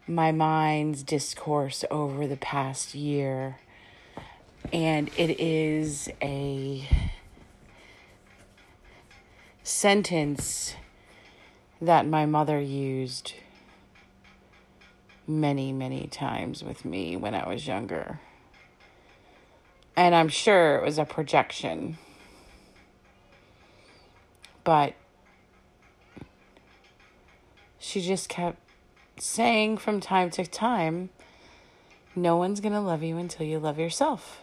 my 0.06 0.32
mind's 0.32 1.02
discourse 1.02 1.84
over 1.90 2.28
the 2.28 2.38
past 2.38 2.94
year. 2.94 3.58
And 4.72 5.10
it 5.18 5.40
is 5.40 6.10
a 6.22 6.88
sentence 9.68 10.76
that 11.82 12.08
my 12.08 12.26
mother 12.26 12.60
used 12.60 13.34
many, 15.28 15.74
many 15.74 16.08
times 16.08 16.64
with 16.64 16.86
me 16.86 17.18
when 17.18 17.36
I 17.36 17.48
was 17.48 17.68
younger. 17.68 18.22
And 19.96 20.16
I'm 20.16 20.30
sure 20.30 20.78
it 20.78 20.86
was 20.86 20.98
a 20.98 21.04
projection. 21.04 21.98
But 24.64 24.94
she 27.78 28.00
just 28.00 28.30
kept 28.30 28.60
saying 29.20 29.78
from 29.80 30.00
time 30.00 30.30
to 30.32 30.46
time, 30.46 31.10
no 32.16 32.38
one's 32.38 32.62
going 32.62 32.74
to 32.74 32.80
love 32.80 33.04
you 33.04 33.18
until 33.18 33.46
you 33.46 33.60
love 33.60 33.78
yourself. 33.78 34.40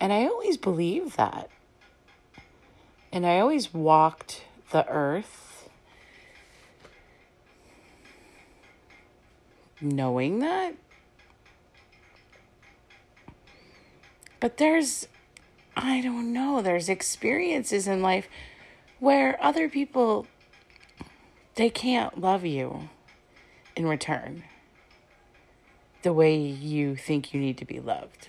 And 0.00 0.12
I 0.12 0.24
always 0.24 0.56
believed 0.56 1.16
that. 1.16 1.50
And 3.12 3.26
I 3.26 3.40
always 3.40 3.74
walked 3.74 4.44
the 4.70 4.86
earth 4.88 5.68
knowing 9.80 10.38
that. 10.40 10.74
But 14.38 14.56
there's, 14.56 15.08
I 15.76 16.00
don't 16.00 16.32
know, 16.32 16.62
there's 16.62 16.88
experiences 16.88 17.86
in 17.86 18.00
life 18.00 18.28
where 18.98 19.42
other 19.42 19.68
people 19.68 20.26
they 21.56 21.68
can't 21.68 22.20
love 22.20 22.44
you 22.44 22.88
in 23.76 23.86
return 23.86 24.44
the 26.02 26.12
way 26.12 26.36
you 26.36 26.96
think 26.96 27.34
you 27.34 27.40
need 27.40 27.58
to 27.58 27.64
be 27.64 27.80
loved. 27.80 28.28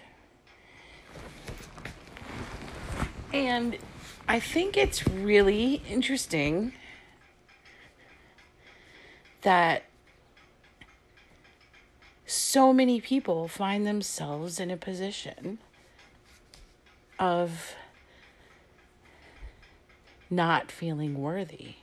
And 3.31 3.77
I 4.31 4.39
think 4.39 4.77
it's 4.77 5.05
really 5.05 5.81
interesting 5.89 6.71
that 9.41 9.83
so 12.25 12.71
many 12.71 13.01
people 13.01 13.49
find 13.49 13.85
themselves 13.85 14.57
in 14.57 14.71
a 14.71 14.77
position 14.77 15.57
of 17.19 17.75
not 20.29 20.71
feeling 20.71 21.21
worthy. 21.21 21.75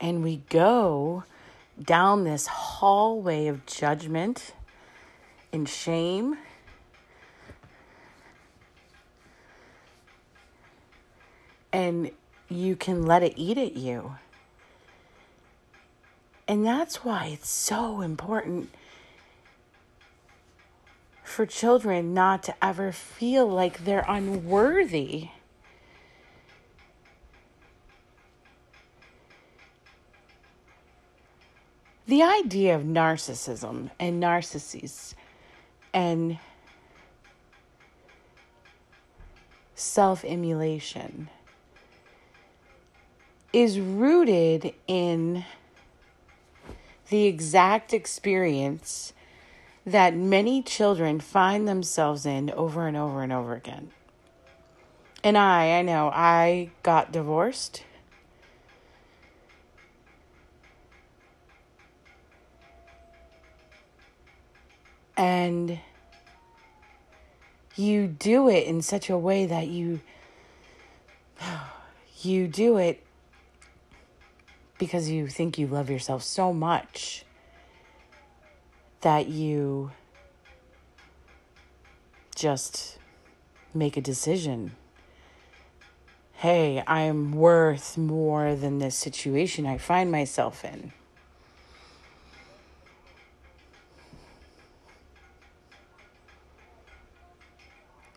and 0.00 0.22
we 0.22 0.36
go 0.48 1.24
down 1.82 2.22
this 2.22 2.46
hallway 2.46 3.48
of 3.48 3.66
judgment 3.66 4.54
and 5.52 5.68
shame. 5.68 6.38
And 11.72 12.10
you 12.48 12.76
can 12.76 13.06
let 13.06 13.22
it 13.22 13.34
eat 13.36 13.58
at 13.58 13.76
you. 13.76 14.16
And 16.48 16.66
that's 16.66 17.04
why 17.04 17.26
it's 17.26 17.48
so 17.48 18.00
important 18.00 18.70
for 21.22 21.46
children 21.46 22.12
not 22.12 22.42
to 22.42 22.54
ever 22.64 22.90
feel 22.90 23.46
like 23.46 23.84
they're 23.84 24.04
unworthy 24.08 25.28
the 32.10 32.24
idea 32.24 32.74
of 32.74 32.82
narcissism 32.82 33.88
and 34.00 34.20
narcissists 34.20 35.14
and 35.94 36.36
self 39.76 40.24
emulation 40.24 41.30
is 43.52 43.80
rooted 43.80 44.74
in 44.86 45.44
the 47.08 47.26
exact 47.26 47.92
experience 47.92 49.12
that 49.84 50.14
many 50.14 50.62
children 50.62 51.18
find 51.18 51.66
themselves 51.66 52.24
in 52.24 52.50
over 52.50 52.86
and 52.86 52.96
over 52.96 53.22
and 53.22 53.32
over 53.32 53.54
again. 53.54 53.90
And 55.24 55.36
I, 55.36 55.78
I 55.78 55.82
know, 55.82 56.10
I 56.14 56.70
got 56.82 57.12
divorced 57.12 57.82
and 65.20 65.78
you 67.76 68.06
do 68.06 68.48
it 68.48 68.66
in 68.66 68.80
such 68.80 69.10
a 69.10 69.18
way 69.18 69.44
that 69.44 69.68
you 69.68 70.00
you 72.22 72.48
do 72.48 72.78
it 72.78 73.04
because 74.80 75.08
you 75.08 75.28
think 75.28 75.58
you 75.58 75.68
love 75.68 75.88
yourself 75.88 76.24
so 76.24 76.52
much 76.52 77.24
that 79.02 79.28
you 79.28 79.92
just 82.34 82.98
make 83.72 83.96
a 83.96 84.00
decision. 84.00 84.72
Hey, 86.32 86.82
I'm 86.86 87.32
worth 87.32 87.96
more 87.96 88.56
than 88.56 88.78
this 88.78 88.96
situation 88.96 89.66
I 89.66 89.78
find 89.78 90.10
myself 90.10 90.64
in. 90.64 90.92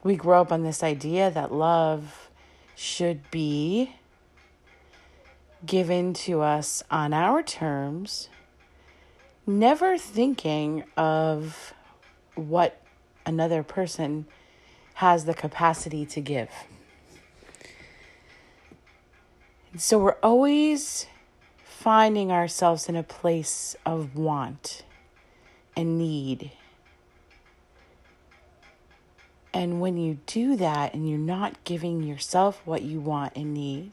we 0.04 0.18
grow 0.18 0.42
up 0.42 0.52
on 0.52 0.64
this 0.64 0.84
idea 0.84 1.32
that 1.32 1.52
love 1.52 2.30
should 2.76 3.32
be 3.32 3.96
given 5.66 6.14
to 6.14 6.42
us 6.42 6.84
on 6.92 7.14
our 7.14 7.42
terms, 7.42 8.30
never 9.48 9.98
thinking 9.98 10.84
of 10.98 11.74
what 12.36 12.82
another 13.26 13.64
person 13.64 14.26
has 14.96 15.26
the 15.26 15.34
capacity 15.34 16.06
to 16.06 16.22
give. 16.22 16.50
So 19.78 19.98
we're 19.98 20.18
always 20.22 21.08
finding 21.64 22.32
ourselves 22.32 22.88
in 22.88 22.96
a 22.96 23.04
place 23.04 23.76
of 23.86 24.16
want 24.16 24.84
and 25.76 25.98
need 25.98 26.52
And 29.54 29.80
when 29.80 29.98
you 29.98 30.18
do 30.26 30.56
that 30.56 30.94
and 30.94 31.08
you're 31.08 31.20
not 31.20 31.64
giving 31.64 32.02
yourself 32.02 32.62
what 32.66 32.82
you 32.82 33.00
want 33.00 33.34
and 33.36 33.54
need, 33.54 33.92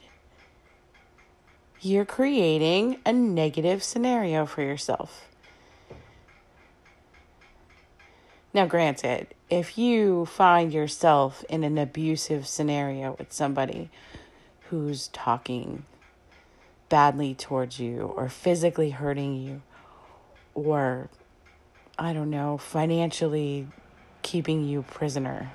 you're 1.82 2.04
creating 2.04 2.98
a 3.06 3.12
negative 3.12 3.82
scenario 3.82 4.44
for 4.44 4.62
yourself. 4.62 5.28
Now, 8.52 8.66
granted, 8.66 9.28
if 9.48 9.78
you 9.78 10.26
find 10.26 10.72
yourself 10.72 11.44
in 11.48 11.64
an 11.64 11.78
abusive 11.78 12.46
scenario 12.46 13.14
with 13.18 13.32
somebody 13.32 13.90
who's 14.68 15.08
talking 15.08 15.84
badly 16.88 17.34
towards 17.34 17.78
you 17.78 18.12
or 18.16 18.28
physically 18.28 18.90
hurting 18.90 19.36
you 19.36 19.62
or, 20.54 21.08
I 21.98 22.12
don't 22.12 22.30
know, 22.30 22.58
financially 22.58 23.68
keeping 24.22 24.68
you 24.68 24.82
prisoner, 24.82 25.52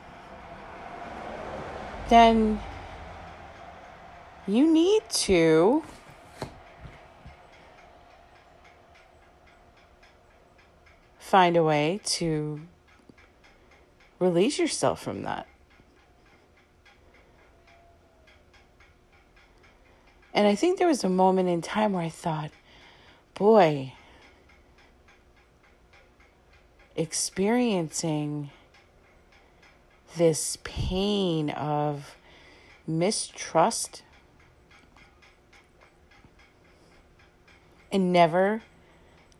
then 2.09 2.59
you 4.47 4.71
need 4.71 5.01
to 5.09 5.83
find 11.25 11.57
a 11.57 11.63
way 11.63 11.99
to 12.03 12.61
release 14.19 14.59
yourself 14.59 15.01
from 15.01 15.23
that. 15.23 15.47
And 20.35 20.45
I 20.45 20.53
think 20.53 20.77
there 20.77 20.87
was 20.87 21.03
a 21.03 21.09
moment 21.09 21.49
in 21.49 21.63
time 21.63 21.93
where 21.93 22.03
I 22.03 22.09
thought, 22.09 22.51
boy, 23.33 23.93
experiencing 26.95 28.51
this 30.17 30.59
pain 30.63 31.49
of 31.49 32.15
mistrust 32.85 34.03
and 37.91 38.13
never 38.13 38.61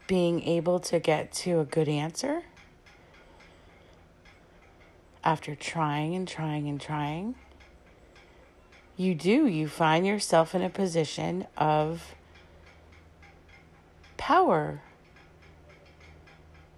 being 0.08 0.44
able 0.44 0.80
to 0.80 1.00
get 1.00 1.32
to 1.32 1.60
a 1.60 1.66
good 1.66 1.90
answer 1.90 2.44
after 5.24 5.56
trying 5.56 6.16
and 6.16 6.28
trying 6.28 6.68
and 6.68 6.80
trying 6.80 7.36
you 8.98 9.14
do. 9.14 9.46
You 9.46 9.68
find 9.68 10.06
yourself 10.06 10.56
in 10.56 10.62
a 10.62 10.70
position 10.70 11.48
of 11.58 12.16
power 14.18 14.82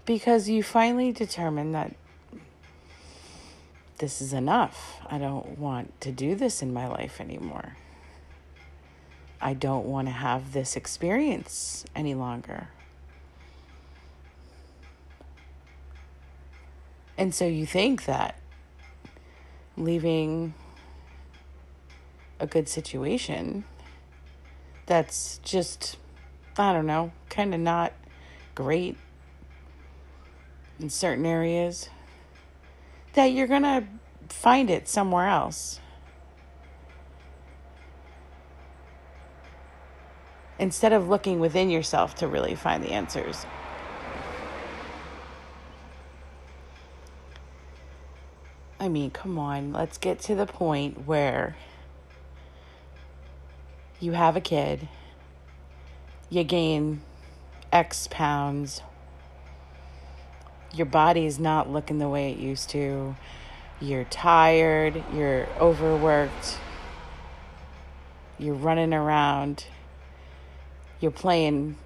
because 0.06 0.50
you 0.50 0.64
finally 0.64 1.12
determine 1.12 1.74
that 1.74 1.96
this 4.00 4.22
is 4.22 4.34
enough. 4.34 5.02
I 5.08 5.18
don't 5.18 5.58
want 5.58 6.00
to 6.02 6.12
do 6.12 6.36
this 6.36 6.62
in 6.62 6.74
my 6.74 6.88
life 6.88 7.20
anymore. 7.20 7.78
I 9.40 9.54
don't 9.54 9.86
want 9.86 10.08
to 10.08 10.14
have 10.14 10.54
this 10.54 10.76
experience 10.76 11.86
any 11.96 12.16
longer. 12.16 12.70
And 17.18 17.34
so 17.34 17.46
you 17.46 17.66
think 17.66 18.06
that 18.06 18.40
leaving 19.76 20.54
a 22.40 22.46
good 22.48 22.70
situation 22.70 23.64
that's 24.86 25.40
just, 25.44 25.98
I 26.58 26.74
don't 26.74 26.86
know, 26.86 27.12
kind 27.30 27.54
of 27.54 27.60
not 27.60 27.94
great 28.56 28.98
in 30.80 30.90
certain 30.90 31.26
areas, 31.26 31.90
that 33.14 33.26
you're 33.26 33.48
going 33.48 33.64
to 33.64 33.84
find 34.30 34.70
it 34.70 34.88
somewhere 34.88 35.28
else. 35.28 35.80
Instead 40.60 40.94
of 40.94 41.08
looking 41.08 41.40
within 41.40 41.70
yourself 41.70 42.16
to 42.16 42.28
really 42.28 42.56
find 42.56 42.84
the 42.84 42.92
answers. 42.92 43.46
I 48.80 48.90
mean, 48.90 49.10
come 49.10 49.40
on, 49.40 49.74
let's 49.74 49.98
get 49.98 50.20
to 50.22 50.36
the 50.36 50.46
point 50.46 51.08
where 51.08 51.56
you 54.00 54.12
have 54.12 54.36
a 54.36 54.42
kid, 54.42 54.88
you 56.30 56.44
gain 56.44 57.02
X 57.72 58.08
pounds, 58.12 58.82
your 60.76 60.86
body 60.86 61.26
is 61.26 61.40
not 61.40 61.70
looking 61.70 61.98
the 61.98 62.08
way 62.08 62.32
it 62.32 62.38
used 62.38 62.70
to, 62.70 63.16
you're 63.82 64.04
tired, 64.04 65.04
you're 65.12 65.48
overworked, 65.60 66.60
you're 68.38 68.54
running 68.54 68.94
around, 68.94 69.66
you're 71.00 71.10
playing 71.10 71.78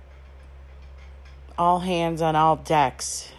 all 1.58 1.80
hands 1.80 2.22
on 2.22 2.36
all 2.36 2.58
decks. 2.58 3.32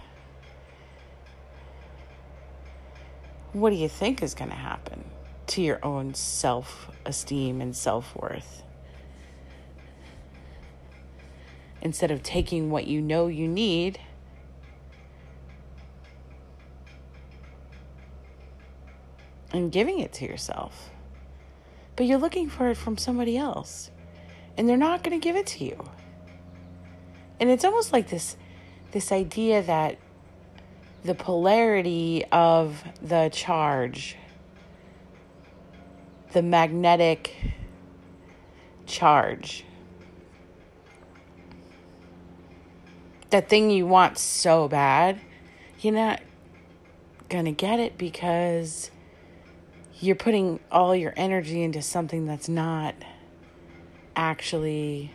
What 3.53 3.71
do 3.71 3.77
you 3.77 3.89
think 3.89 4.23
is 4.23 4.35
going 4.35 4.51
to 4.51 4.57
happen 4.57 5.05
to 5.49 5.63
your 5.63 5.79
own 5.85 6.15
self 6.15 6.91
esteem 7.05 7.61
and 7.61 7.77
self 7.77 8.15
worth? 8.17 8.63
instead 11.83 12.13
of 12.13 12.23
taking 12.23 12.71
what 12.71 12.87
you 12.87 13.01
know 13.03 13.27
you 13.27 13.47
need 13.47 13.99
and 19.53 19.71
giving 19.71 19.99
it 19.99 20.13
to 20.15 20.25
yourself. 20.25 20.91
But 21.97 22.07
you're 22.07 22.19
looking 22.19 22.49
for 22.49 22.71
it 22.71 22.77
from 22.77 22.97
somebody 22.97 23.37
else, 23.37 23.91
and 24.57 24.67
they're 24.67 24.79
not 24.79 25.03
going 25.03 25.21
to 25.21 25.23
give 25.23 25.37
it 25.37 25.47
to 25.49 25.65
you. 25.65 25.85
And 27.39 27.51
it's 27.51 27.65
almost 27.65 27.93
like 27.93 28.09
this 28.09 28.37
this 28.93 29.11
idea 29.11 29.63
that 29.63 29.99
the 31.05 31.15
polarity 31.15 32.25
of 32.31 32.83
the 33.03 33.29
charge, 33.33 34.17
the 36.33 36.43
magnetic 36.43 37.35
charge. 38.87 39.65
That 43.31 43.49
thing 43.49 43.71
you 43.71 43.87
want 43.87 44.19
so 44.19 44.69
bad, 44.69 45.21
you're 45.81 45.95
not 45.95 46.21
going 47.29 47.47
to 47.47 47.53
get 47.53 47.81
it 47.81 47.97
because 47.97 48.91
you're 49.99 50.17
putting 50.17 50.61
all 50.71 50.95
your 50.95 51.15
energy 51.17 51.63
into 51.63 51.81
something 51.81 52.27
that's 52.27 52.49
not 52.49 52.95
actually 54.15 55.11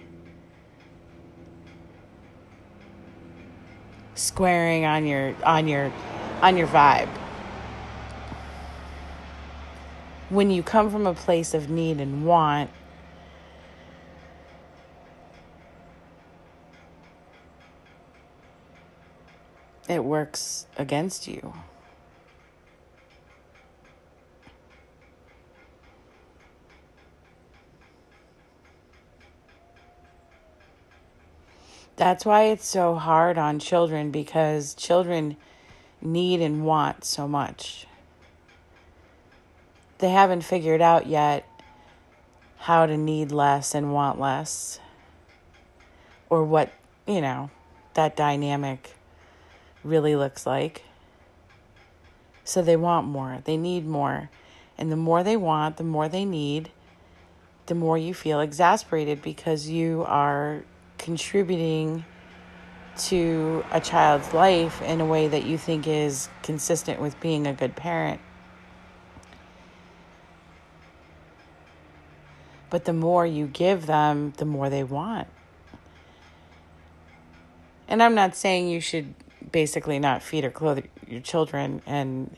squaring 4.18 4.86
on 4.86 5.06
your 5.06 5.36
on 5.44 5.68
your 5.68 5.92
on 6.42 6.58
your 6.58 6.68
vibe. 6.68 7.10
When 10.30 10.52
you 10.52 10.62
come 10.62 10.90
from 10.92 11.08
a 11.08 11.14
place 11.14 11.54
of 11.54 11.70
need 11.70 12.02
and 12.02 12.26
want, 12.26 12.70
it 19.88 20.04
works 20.04 20.68
against 20.78 21.28
you. 21.28 21.54
That's 31.98 32.26
why 32.26 32.44
it's 32.44 32.68
so 32.68 32.94
hard 32.94 33.40
on 33.40 33.58
children 33.58 34.12
because 34.12 34.76
children 34.76 35.36
need 36.00 36.42
and 36.42 36.64
want 36.64 37.04
so 37.04 37.28
much. 37.28 37.88
They 39.98 40.10
haven't 40.10 40.44
figured 40.44 40.80
out 40.80 41.08
yet 41.08 41.50
how 42.60 42.86
to 42.86 42.96
need 42.98 43.32
less 43.32 43.74
and 43.74 43.94
want 43.94 44.20
less, 44.20 44.80
or 46.30 46.44
what, 46.44 46.72
you 47.08 47.20
know, 47.20 47.50
that 47.96 48.16
dynamic 48.16 48.94
really 49.84 50.16
looks 50.16 50.46
like. 50.46 50.84
So 52.44 52.62
they 52.62 52.78
want 52.78 53.08
more, 53.08 53.42
they 53.44 53.58
need 53.58 53.88
more. 53.88 54.30
And 54.78 54.92
the 54.92 54.96
more 54.96 55.24
they 55.24 55.36
want, 55.36 55.78
the 55.78 55.84
more 55.84 56.08
they 56.08 56.26
need, 56.26 56.70
the 57.66 57.74
more 57.74 57.98
you 57.98 58.14
feel 58.14 58.40
exasperated 58.40 59.24
because 59.24 59.68
you 59.68 60.06
are 60.08 60.64
contributing 60.98 62.06
to 62.98 63.64
a 63.72 63.80
child's 63.80 64.34
life 64.34 64.82
in 64.82 65.02
a 65.02 65.06
way 65.06 65.28
that 65.28 65.46
you 65.46 65.58
think 65.58 65.88
is 65.88 66.30
consistent 66.42 67.00
with 67.00 67.20
being 67.20 67.46
a 67.46 67.54
good 67.54 67.76
parent. 67.76 68.20
But 72.70 72.86
the 72.86 72.94
more 72.94 73.26
you 73.26 73.48
give 73.48 73.86
them, 73.86 74.34
the 74.38 74.46
more 74.46 74.70
they 74.70 74.84
want. 74.84 75.28
And 77.88 78.04
I'm 78.04 78.16
not 78.16 78.36
saying 78.36 78.68
you 78.68 78.82
should 78.82 79.14
basically 79.52 80.00
not 80.00 80.22
feed 80.22 80.44
or 80.44 80.52
clothe 80.52 80.86
your 81.08 81.22
children 81.22 81.82
and 81.86 82.36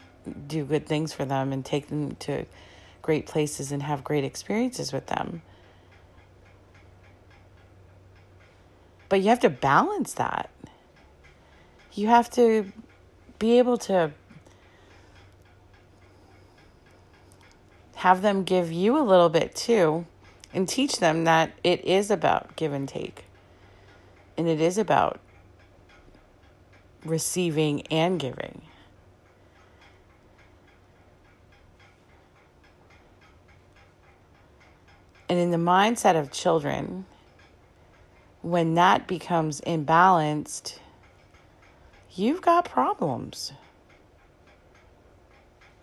do 0.47 0.64
good 0.64 0.86
things 0.86 1.12
for 1.14 1.26
them 1.26 1.51
and 1.51 1.66
take 1.66 1.88
them 1.88 2.16
to 2.18 2.45
great 3.01 3.26
places 3.26 3.72
and 3.72 3.82
have 3.82 4.03
great 4.03 4.24
experiences 4.24 4.93
with 4.93 5.07
them. 5.07 5.41
But 9.10 9.22
you 9.22 9.30
have 9.30 9.39
to 9.39 9.49
balance 9.49 10.14
that. 10.14 10.51
You 11.93 12.07
have 12.07 12.30
to 12.32 12.72
be 13.39 13.57
able 13.57 13.78
to 13.80 14.12
have 17.95 18.22
them 18.22 18.43
give 18.43 18.72
you 18.72 18.97
a 18.97 19.03
little 19.03 19.30
bit 19.30 19.55
too 19.55 20.05
and 20.53 20.70
teach 20.70 20.99
them 20.99 21.26
that 21.26 21.51
it 21.64 21.84
is 21.84 22.10
about 22.12 22.55
give 22.55 22.72
and 22.72 22.88
take. 22.88 23.26
And 24.38 24.47
it 24.47 24.62
is 24.62 24.78
about 24.78 25.20
receiving 27.03 27.82
and 27.88 28.20
giving. 28.20 28.62
And 35.28 35.38
in 35.38 35.51
the 35.51 35.57
mindset 35.57 36.20
of 36.20 36.32
children, 36.32 37.05
when 38.42 38.76
that 38.76 39.08
becomes 39.08 39.62
imbalanced, 39.62 40.80
you've 42.12 42.42
got 42.42 42.66
problems. 42.66 43.52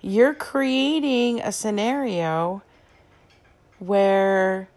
You're 0.01 0.35
creating 0.35 1.41
a 1.41 1.53
scenario 1.53 2.63
where 3.79 4.69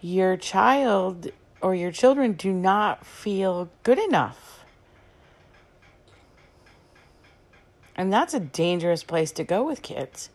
your 0.00 0.36
child 0.36 1.30
or 1.60 1.74
your 1.74 1.90
children 1.90 2.32
do 2.32 2.52
not 2.52 3.04
feel 3.04 3.68
good 3.82 3.98
enough. 3.98 4.64
And 7.96 8.12
that's 8.12 8.32
a 8.32 8.40
dangerous 8.40 9.02
place 9.02 9.32
to 9.32 9.44
go 9.44 9.64
with 9.64 9.82
kids. 9.82 10.30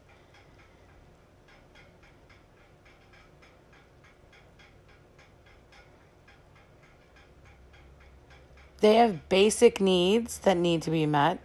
They 8.84 8.96
have 8.96 9.30
basic 9.30 9.80
needs 9.80 10.40
that 10.40 10.58
need 10.58 10.82
to 10.82 10.92
be 10.92 11.06
met, 11.06 11.40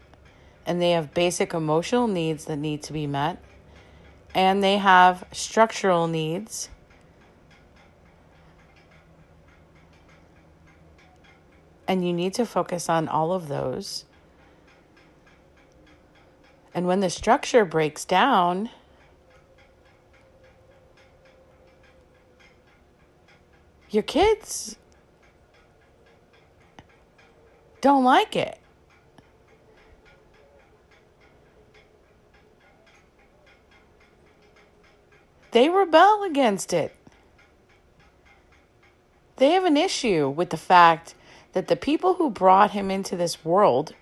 and 0.66 0.82
they 0.82 0.90
have 0.90 1.14
basic 1.14 1.54
emotional 1.54 2.08
needs 2.08 2.46
that 2.46 2.56
need 2.56 2.82
to 2.82 2.92
be 2.92 3.06
met, 3.06 3.40
and 4.34 4.60
they 4.60 4.78
have 4.78 5.22
structural 5.30 6.08
needs. 6.08 6.68
And 11.86 12.04
you 12.04 12.12
need 12.12 12.34
to 12.34 12.44
focus 12.44 12.88
on 12.88 13.06
all 13.06 13.32
of 13.32 13.46
those. 13.46 14.04
And 16.74 16.88
when 16.88 16.98
the 16.98 17.08
structure 17.08 17.64
breaks 17.64 18.04
down, 18.04 18.68
your 23.90 24.02
kids 24.02 24.74
don't 27.80 28.04
like 28.04 28.36
it. 28.36 28.58
They 35.52 35.68
rebel 35.68 36.24
against 36.24 36.72
it. 36.72 36.94
They 39.36 39.52
have 39.52 39.64
an 39.64 39.76
issue 39.76 40.28
with 40.28 40.50
the 40.50 40.56
fact 40.56 41.14
that 41.52 41.68
the 41.68 41.76
people 41.76 42.14
who 42.14 42.28
brought 42.28 42.72
him 42.72 42.90
into 42.90 43.16
this 43.16 43.44
world 43.44 43.94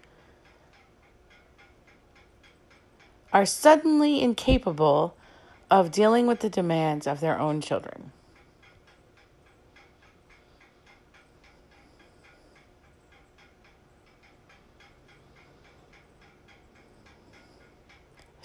are 3.33 3.47
suddenly 3.47 4.22
incapable 4.22 5.14
of 5.70 5.91
dealing 5.91 6.27
with 6.27 6.41
the 6.41 6.49
demands 6.49 7.07
of 7.07 7.20
their 7.20 7.39
own 7.39 7.61
children. 7.61 8.12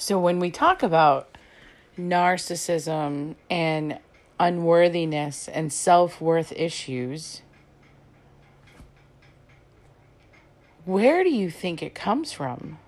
So 0.01 0.17
when 0.17 0.39
we 0.39 0.49
talk 0.49 0.81
about 0.81 1.37
narcissism 1.95 3.35
and 3.51 3.99
unworthiness 4.39 5.47
and 5.47 5.71
self 5.71 6.19
worth 6.19 6.51
issues, 6.53 7.43
where 10.85 11.23
do 11.23 11.29
you 11.29 11.51
think 11.51 11.83
it 11.83 11.93
comes 11.93 12.31
from? 12.31 12.79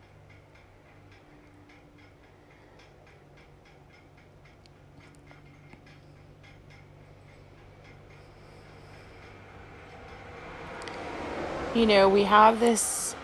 You 11.76 11.86
know, 11.86 12.10
we 12.10 12.24
have 12.24 12.60
this 12.60 13.16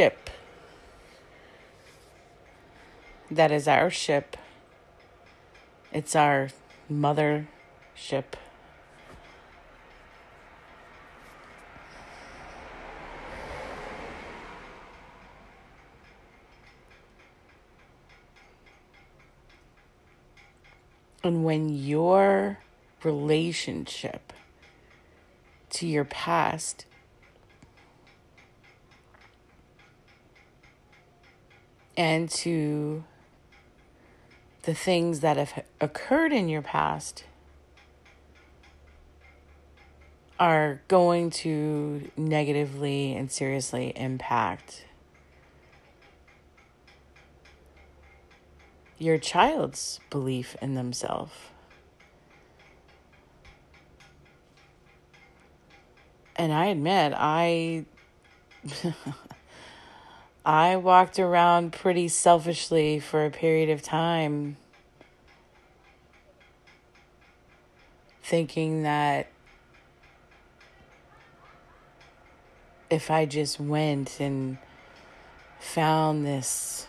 ship 0.00 0.30
that 3.30 3.52
is 3.52 3.68
our 3.68 3.90
ship. 3.90 4.34
It's 5.92 6.16
our 6.16 6.48
mother 6.88 7.48
ship. 7.94 8.34
And 21.22 21.44
when 21.44 21.68
your 21.68 22.58
relationship 23.04 24.32
to 25.68 25.86
your 25.86 26.06
past 26.06 26.86
and 31.96 32.30
to 32.30 33.04
the 34.62 34.74
things 34.74 35.20
that 35.20 35.36
have 35.36 35.64
occurred 35.80 36.32
in 36.32 36.48
your 36.48 36.62
past 36.62 37.24
are 40.38 40.80
going 40.88 41.30
to 41.30 42.10
negatively 42.16 43.14
and 43.14 43.30
seriously 43.30 43.92
impact 43.94 44.86
your 48.98 49.18
child's 49.18 50.00
belief 50.10 50.56
in 50.62 50.74
themselves. 50.74 51.32
And 56.36 56.52
I 56.52 56.66
admit, 56.66 57.12
I 57.16 57.84
I 60.44 60.76
walked 60.76 61.18
around 61.18 61.72
pretty 61.72 62.08
selfishly 62.08 62.98
for 62.98 63.26
a 63.26 63.30
period 63.30 63.68
of 63.68 63.82
time, 63.82 64.56
thinking 68.22 68.82
that 68.84 69.28
if 72.88 73.10
I 73.10 73.26
just 73.26 73.60
went 73.60 74.18
and 74.18 74.56
found 75.58 76.24
this 76.26 76.86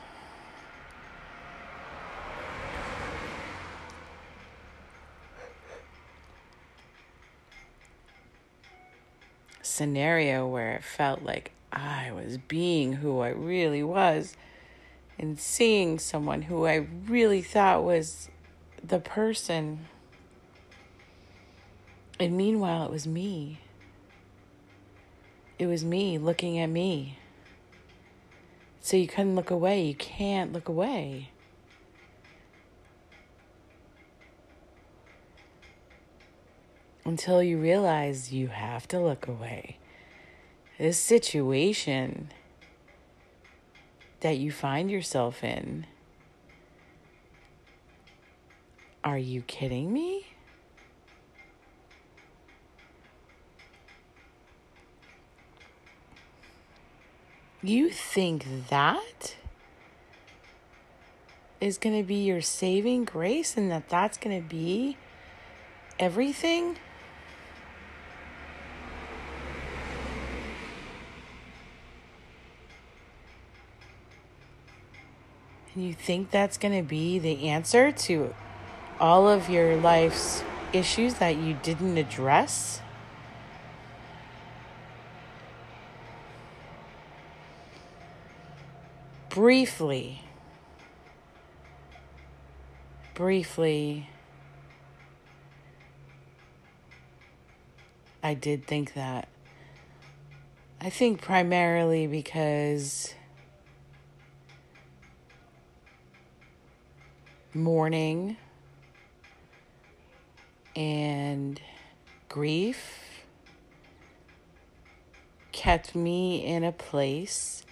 scenario 9.61 10.47
where 10.47 10.73
it 10.73 10.83
felt 10.83 11.23
like 11.23 11.51
I 11.71 12.11
was 12.11 12.37
being 12.37 12.93
who 12.93 13.19
I 13.19 13.29
really 13.29 13.83
was 13.83 14.35
and 15.17 15.39
seeing 15.39 15.99
someone 15.99 16.43
who 16.43 16.65
I 16.65 16.87
really 17.07 17.41
thought 17.41 17.83
was 17.83 18.29
the 18.83 18.99
person. 18.99 19.85
And 22.19 22.35
meanwhile, 22.35 22.85
it 22.85 22.91
was 22.91 23.07
me. 23.07 23.59
It 25.57 25.67
was 25.67 25.85
me 25.85 26.17
looking 26.17 26.57
at 26.59 26.67
me. 26.67 27.17
So 28.81 28.97
you 28.97 29.07
couldn't 29.07 29.35
look 29.35 29.51
away. 29.51 29.83
You 29.85 29.95
can't 29.95 30.51
look 30.51 30.67
away. 30.67 31.29
Until 37.05 37.41
you 37.41 37.59
realize 37.59 38.33
you 38.33 38.47
have 38.47 38.87
to 38.89 38.99
look 38.99 39.27
away 39.27 39.77
this 40.81 40.97
situation 40.97 42.31
that 44.21 44.35
you 44.39 44.51
find 44.51 44.89
yourself 44.89 45.43
in. 45.43 45.85
Are 49.03 49.17
you 49.19 49.43
kidding 49.43 49.93
me? 49.93 50.25
You 57.61 57.91
think 57.91 58.47
that 58.69 59.35
is 61.59 61.77
going 61.77 61.95
to 61.95 62.03
be 62.03 62.23
your 62.23 62.41
saving 62.41 63.05
grace 63.05 63.55
and 63.55 63.69
that 63.69 63.87
that's 63.87 64.17
going 64.17 64.41
to 64.41 64.49
be 64.49 64.97
everything? 65.99 66.77
And 75.73 75.85
you 75.85 75.93
think 75.93 76.31
that's 76.31 76.57
going 76.57 76.75
to 76.75 76.87
be 76.87 77.17
the 77.17 77.47
answer 77.47 77.91
to 77.91 78.35
all 78.99 79.27
of 79.27 79.49
your 79.49 79.77
life's 79.77 80.43
issues 80.73 81.15
that 81.15 81.37
you 81.37 81.57
didn't 81.63 81.97
address? 81.97 82.81
Briefly, 89.29 90.23
briefly, 93.13 94.09
I 98.21 98.33
did 98.33 98.67
think 98.67 98.93
that. 98.93 99.29
I 100.81 100.89
think 100.89 101.21
primarily 101.21 102.07
because 102.07 103.13
mourning 107.53 108.37
and 110.75 111.61
grief 112.29 113.23
kept 115.51 115.95
me 115.95 116.45
in 116.45 116.63
a 116.63 116.71
place 116.71 117.65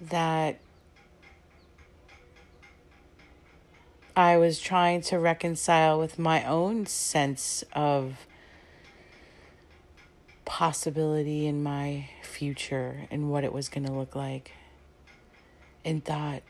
that 0.00 0.58
I 4.16 4.36
was 4.36 4.60
trying 4.60 5.00
to 5.02 5.18
reconcile 5.18 5.98
with 5.98 6.18
my 6.18 6.44
own 6.44 6.86
sense 6.86 7.64
of 7.72 8.26
possibility 10.44 11.46
in 11.46 11.62
my 11.62 12.08
future 12.22 13.08
and 13.10 13.30
what 13.30 13.42
it 13.42 13.52
was 13.52 13.68
going 13.68 13.86
to 13.86 13.92
look 13.92 14.14
like. 14.14 14.52
And 15.84 16.04
thought, 16.04 16.42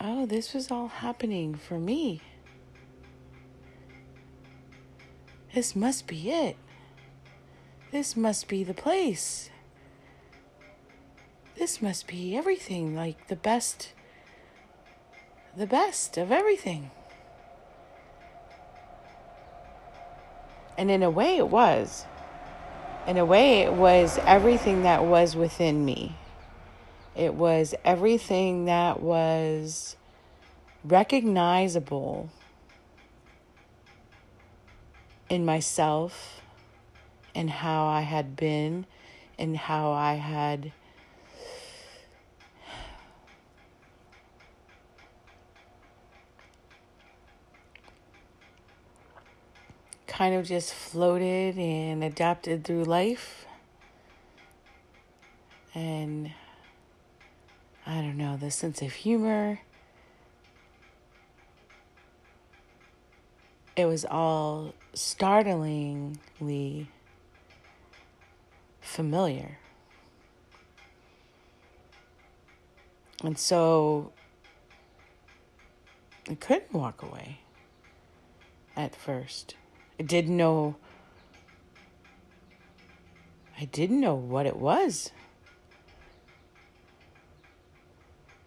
oh, 0.00 0.26
this 0.26 0.54
was 0.54 0.70
all 0.70 0.88
happening 0.88 1.54
for 1.54 1.78
me. 1.78 2.20
This 5.54 5.74
must 5.74 6.06
be 6.06 6.30
it. 6.30 6.56
This 7.92 8.16
must 8.16 8.48
be 8.48 8.62
the 8.62 8.74
place. 8.74 9.50
This 11.56 11.80
must 11.80 12.06
be 12.06 12.36
everything, 12.36 12.94
like 12.94 13.28
the 13.28 13.36
best, 13.36 13.94
the 15.56 15.66
best 15.66 16.18
of 16.18 16.30
everything. 16.30 16.90
And 20.76 20.90
in 20.90 21.02
a 21.02 21.08
way, 21.08 21.38
it 21.38 21.48
was. 21.48 22.04
In 23.06 23.16
a 23.16 23.24
way, 23.24 23.60
it 23.60 23.72
was 23.72 24.18
everything 24.26 24.82
that 24.82 25.04
was 25.04 25.34
within 25.34 25.84
me. 25.84 26.14
It 27.16 27.34
was 27.34 27.74
everything 27.82 28.66
that 28.66 29.00
was 29.00 29.96
recognizable 30.84 32.28
in 35.30 35.46
myself 35.46 36.42
and 37.34 37.48
how 37.48 37.86
I 37.86 38.02
had 38.02 38.36
been 38.36 38.84
and 39.38 39.56
how 39.56 39.92
I 39.92 40.14
had 40.14 40.72
kind 50.06 50.34
of 50.34 50.46
just 50.46 50.74
floated 50.74 51.56
and 51.58 52.04
adapted 52.04 52.64
through 52.64 52.84
life. 52.84 53.46
And 55.74 56.32
I 57.86 58.00
don't 58.00 58.16
know, 58.16 58.36
the 58.36 58.50
sense 58.50 58.82
of 58.82 58.92
humor. 58.92 59.60
It 63.76 63.84
was 63.84 64.04
all 64.04 64.74
startlingly 64.92 66.88
familiar. 68.80 69.58
And 73.22 73.38
so 73.38 74.12
I 76.28 76.34
couldn't 76.34 76.72
walk 76.72 77.02
away 77.02 77.40
at 78.76 78.96
first. 78.96 79.54
I 80.00 80.02
didn't 80.02 80.36
know 80.36 80.76
I 83.58 83.64
didn't 83.64 84.00
know 84.00 84.14
what 84.14 84.44
it 84.44 84.56
was. 84.56 85.12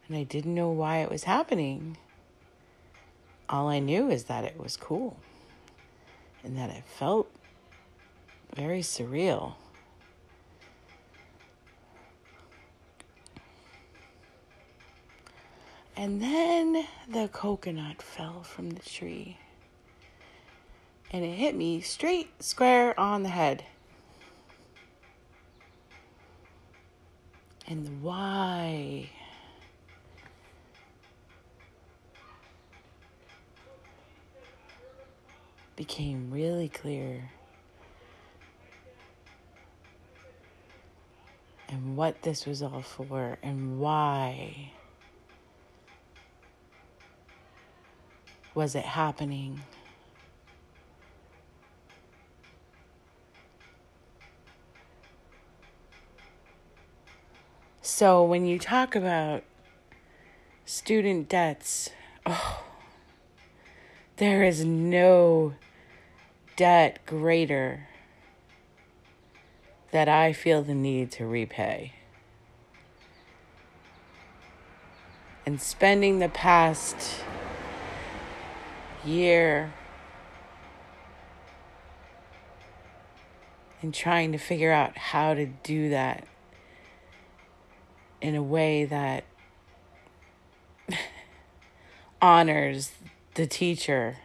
And 0.10 0.18
I 0.18 0.24
didn't 0.24 0.56
know 0.56 0.72
why 0.72 0.98
it 0.98 1.10
was 1.10 1.24
happening. 1.24 1.96
All 3.48 3.68
I 3.68 3.80
knew 3.80 4.10
is 4.10 4.26
that 4.26 4.44
it 4.44 4.60
was 4.60 4.76
cool 4.76 5.18
and 6.44 6.58
that 6.58 6.72
it 6.72 6.84
felt 6.84 7.32
very 8.56 8.82
surreal. 8.82 9.54
And 15.96 16.22
then 16.22 16.88
the 17.08 17.28
coconut 17.28 18.02
fell 18.02 18.42
from 18.42 18.72
the 18.72 18.82
tree 18.82 19.38
and 21.12 21.24
it 21.24 21.36
hit 21.36 21.56
me 21.56 21.82
straight 21.82 22.42
square 22.42 23.00
on 23.00 23.24
the 23.24 23.30
head. 23.30 23.64
And 27.68 27.86
the 27.86 27.92
why 28.02 29.10
became 35.80 36.30
really 36.30 36.68
clear. 36.68 37.32
And 41.70 41.96
what 41.96 42.22
this 42.24 42.46
was 42.46 42.62
all 42.62 42.82
for, 42.82 43.38
and 43.42 43.80
why 43.80 44.74
was 48.54 48.76
it 48.76 48.84
happening. 48.84 49.62
So, 57.82 58.22
when 58.22 58.46
you 58.46 58.60
talk 58.60 58.98
about 58.98 59.44
student 60.66 61.30
debts, 61.30 61.92
oh, 62.26 62.66
there 64.18 64.44
is 64.44 64.66
no 64.66 65.54
debt 66.60 67.00
greater 67.06 67.88
that 69.92 70.10
I 70.10 70.34
feel 70.34 70.62
the 70.62 70.76
need 70.76 71.10
to 71.12 71.26
repay. 71.26 71.94
And 75.46 75.62
spending 75.62 76.20
the 76.20 76.28
past 76.28 77.24
year 79.06 79.74
and 83.82 83.94
trying 83.94 84.34
to 84.34 84.38
figure 84.38 84.74
out 84.74 84.98
how 84.98 85.34
to 85.34 85.46
do 85.46 85.88
that 85.92 86.28
in 88.20 88.36
a 88.36 88.44
way 88.44 88.84
that 88.84 89.24
honors 92.22 92.92
the 93.36 93.48
teacher 93.48 94.18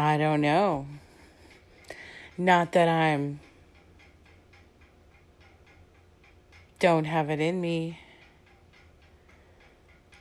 I 0.00 0.16
don't 0.16 0.40
know. 0.40 0.86
Not 2.38 2.72
that 2.72 2.88
I'm 2.88 3.38
don't 6.78 7.04
have 7.04 7.28
it 7.28 7.38
in 7.38 7.60
me. 7.60 8.00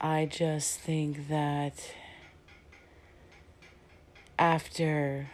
I 0.02 0.26
just 0.26 0.82
think 0.82 1.30
that 1.30 1.94
after 4.38 5.30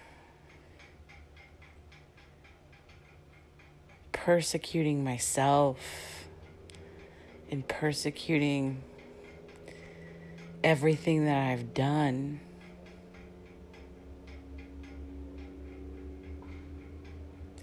persecuting 4.12 5.04
myself 5.04 6.28
and 7.50 7.68
persecuting 7.68 8.84
everything 10.64 11.26
that 11.26 11.50
I've 11.50 11.74
done. 11.74 12.42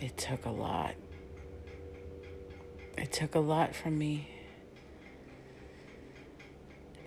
It 0.03 0.17
took 0.17 0.47
a 0.47 0.51
lot. 0.51 0.97
It 2.99 3.13
took 3.13 3.37
a 3.37 3.39
lot 3.39 3.73
from 3.73 3.97
me. 3.97 4.29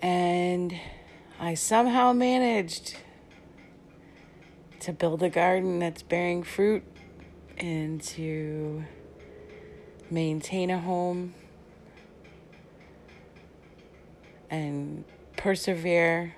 And 0.00 0.74
I 1.38 1.52
somehow 1.52 2.14
managed 2.14 2.96
to 4.80 4.94
build 4.94 5.22
a 5.22 5.28
garden 5.28 5.78
that's 5.78 6.02
bearing 6.02 6.42
fruit 6.42 6.84
and 7.58 8.00
to 8.00 8.82
maintain 10.10 10.70
a 10.70 10.78
home 10.78 11.34
and 14.48 15.04
persevere 15.36 16.34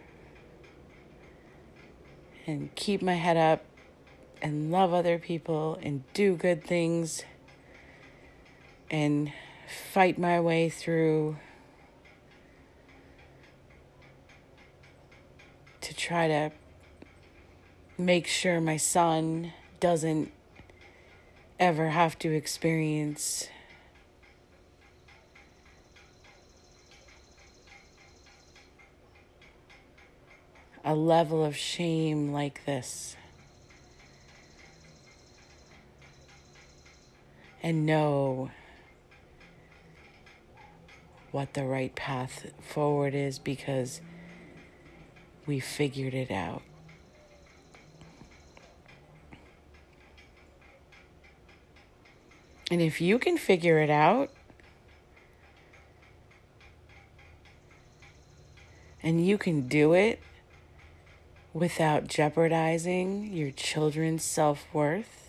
and 2.48 2.74
keep 2.74 3.00
my 3.00 3.14
head 3.14 3.36
up 3.36 3.67
and 4.42 4.70
love 4.70 4.92
other 4.92 5.18
people 5.18 5.78
and 5.82 6.02
do 6.12 6.34
good 6.36 6.64
things 6.64 7.24
and 8.90 9.32
fight 9.92 10.18
my 10.18 10.40
way 10.40 10.68
through 10.68 11.36
to 15.80 15.94
try 15.94 16.28
to 16.28 16.50
make 17.96 18.26
sure 18.26 18.60
my 18.60 18.76
son 18.76 19.52
doesn't 19.80 20.32
ever 21.58 21.88
have 21.88 22.18
to 22.18 22.32
experience 22.32 23.48
a 30.84 30.94
level 30.94 31.44
of 31.44 31.54
shame 31.54 32.32
like 32.32 32.64
this. 32.64 33.17
And 37.62 37.84
know 37.84 38.50
what 41.30 41.54
the 41.54 41.64
right 41.64 41.94
path 41.94 42.46
forward 42.60 43.14
is 43.14 43.38
because 43.38 44.00
we 45.46 45.60
figured 45.60 46.14
it 46.14 46.30
out. 46.30 46.62
And 52.70 52.82
if 52.82 53.00
you 53.00 53.18
can 53.18 53.38
figure 53.38 53.78
it 53.78 53.90
out, 53.90 54.30
and 59.02 59.26
you 59.26 59.38
can 59.38 59.68
do 59.68 59.94
it 59.94 60.20
without 61.54 62.08
jeopardizing 62.08 63.32
your 63.32 63.50
children's 63.50 64.22
self 64.22 64.66
worth 64.72 65.27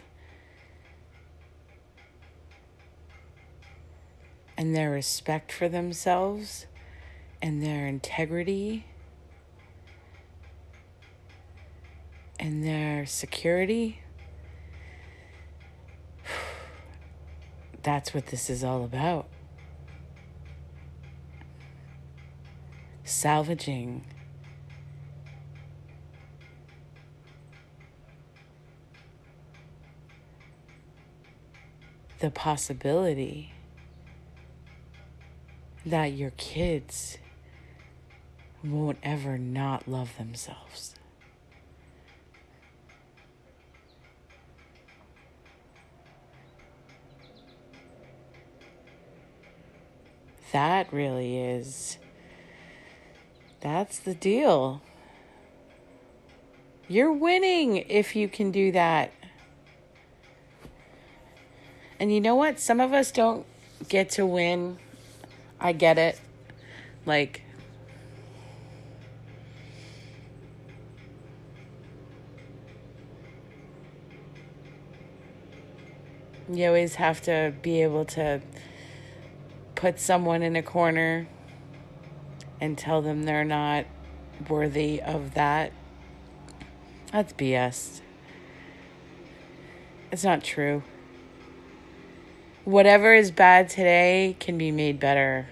and 4.60 4.76
their 4.76 4.92
respect 4.92 5.54
for 5.54 5.70
themselves 5.70 6.68
and 7.42 7.64
their 7.64 7.88
integrity 7.88 8.86
and 12.38 12.62
their 12.62 13.06
security. 13.06 14.02
That's 17.84 18.14
what 18.14 18.26
this 18.28 18.50
is 18.50 18.62
all 18.62 18.84
about. 18.84 19.30
Salvaging 23.06 24.04
the 32.20 32.30
possibility 32.30 33.54
that 35.90 36.14
your 36.14 36.32
kids 36.32 37.18
won't 38.64 38.98
ever 39.02 39.38
not 39.38 39.88
love 39.88 40.16
themselves. 40.18 40.96
That 50.52 50.92
really 50.92 51.38
is. 51.38 51.98
That's 53.62 54.00
the 54.00 54.16
deal. 54.16 54.82
You're 56.88 57.14
winning 57.14 57.78
if 57.78 58.16
you 58.16 58.28
can 58.28 58.52
do 58.52 58.72
that. 58.72 59.12
And 62.00 62.14
you 62.14 62.20
know 62.20 62.36
what? 62.36 62.60
Some 62.60 62.80
of 62.80 62.94
us 62.94 63.12
don't 63.12 63.46
get 63.90 64.10
to 64.12 64.26
win. 64.26 64.80
I 65.60 65.74
get 65.74 65.98
it. 65.98 66.20
Like, 67.06 67.44
you 76.52 76.66
always 76.66 76.96
have 76.96 77.22
to 77.24 77.54
be 77.62 77.82
able 77.82 78.06
to 78.06 78.42
put 79.76 80.00
someone 80.00 80.42
in 80.42 80.56
a 80.56 80.64
corner 80.64 81.28
and 82.62 82.78
tell 82.78 83.02
them 83.02 83.24
they're 83.24 83.44
not 83.44 83.86
worthy 84.48 85.02
of 85.02 85.34
that. 85.34 85.72
That's 87.12 87.34
BS. 87.34 88.02
It's 90.12 90.24
not 90.24 90.44
true 90.44 90.84
whatever 92.70 93.16
is 93.16 93.32
bad 93.32 93.68
today 93.68 94.36
can 94.40 94.56
be 94.56 94.70
made 94.70 95.00
better. 95.00 95.48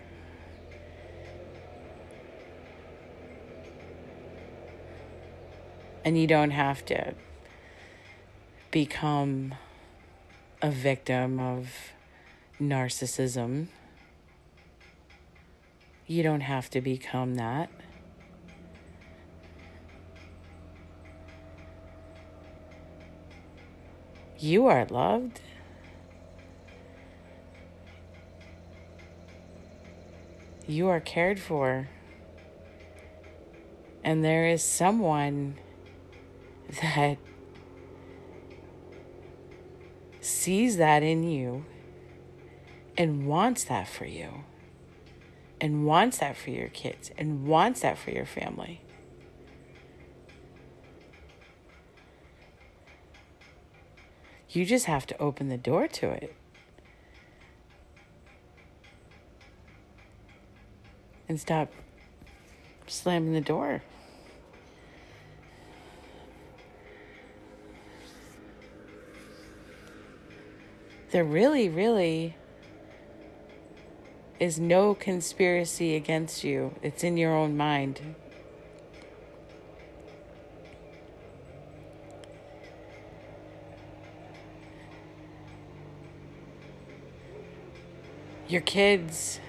And 6.05 6.15
you 6.15 6.28
don't 6.28 6.51
have 6.51 6.86
to 6.86 7.15
become 8.70 9.55
a 10.61 10.70
victim 10.70 11.39
of 11.39 11.70
narcissism. 12.61 13.65
You 16.05 16.22
don't 16.22 16.41
have 16.41 16.70
to 16.70 16.82
become 16.82 17.34
that. 17.36 17.72
You 24.38 24.68
are 24.68 24.86
loved. 24.86 25.41
You 30.68 30.89
are 30.89 30.99
cared 30.99 31.39
for. 31.39 31.88
And 34.03 34.24
there 34.24 34.47
is 34.47 34.63
someone 34.63 35.57
that 36.82 37.18
sees 40.20 40.78
that 40.78 41.03
in 41.03 41.24
you 41.24 41.65
and 42.97 43.28
wants 43.28 43.63
that 43.65 43.88
for 43.88 44.05
you, 44.05 44.43
and 45.61 45.86
wants 45.86 46.18
that 46.18 46.36
for 46.36 46.49
your 46.49 46.70
kids, 46.70 47.11
and 47.18 47.45
wants 47.45 47.82
that 47.82 47.97
for 47.97 48.09
your 48.09 48.26
family. 48.26 48.82
You 54.49 54.65
just 54.65 54.86
have 54.86 55.05
to 55.07 55.18
open 55.20 55.49
the 55.49 55.57
door 55.57 55.88
to 55.88 56.09
it. 56.09 56.36
And 61.30 61.40
stop 61.40 61.70
slamming 62.88 63.34
the 63.34 63.42
door. 63.42 63.82
There 71.12 71.24
really, 71.24 71.70
really 71.70 72.36
is 74.40 74.60
no 74.60 74.94
conspiracy 74.94 75.96
against 75.96 76.44
you. 76.44 76.76
It's 76.82 77.04
in 77.04 77.18
your 77.18 77.34
own 77.34 77.58
mind. 77.58 78.16
Your 88.48 88.62
kids 88.62 89.40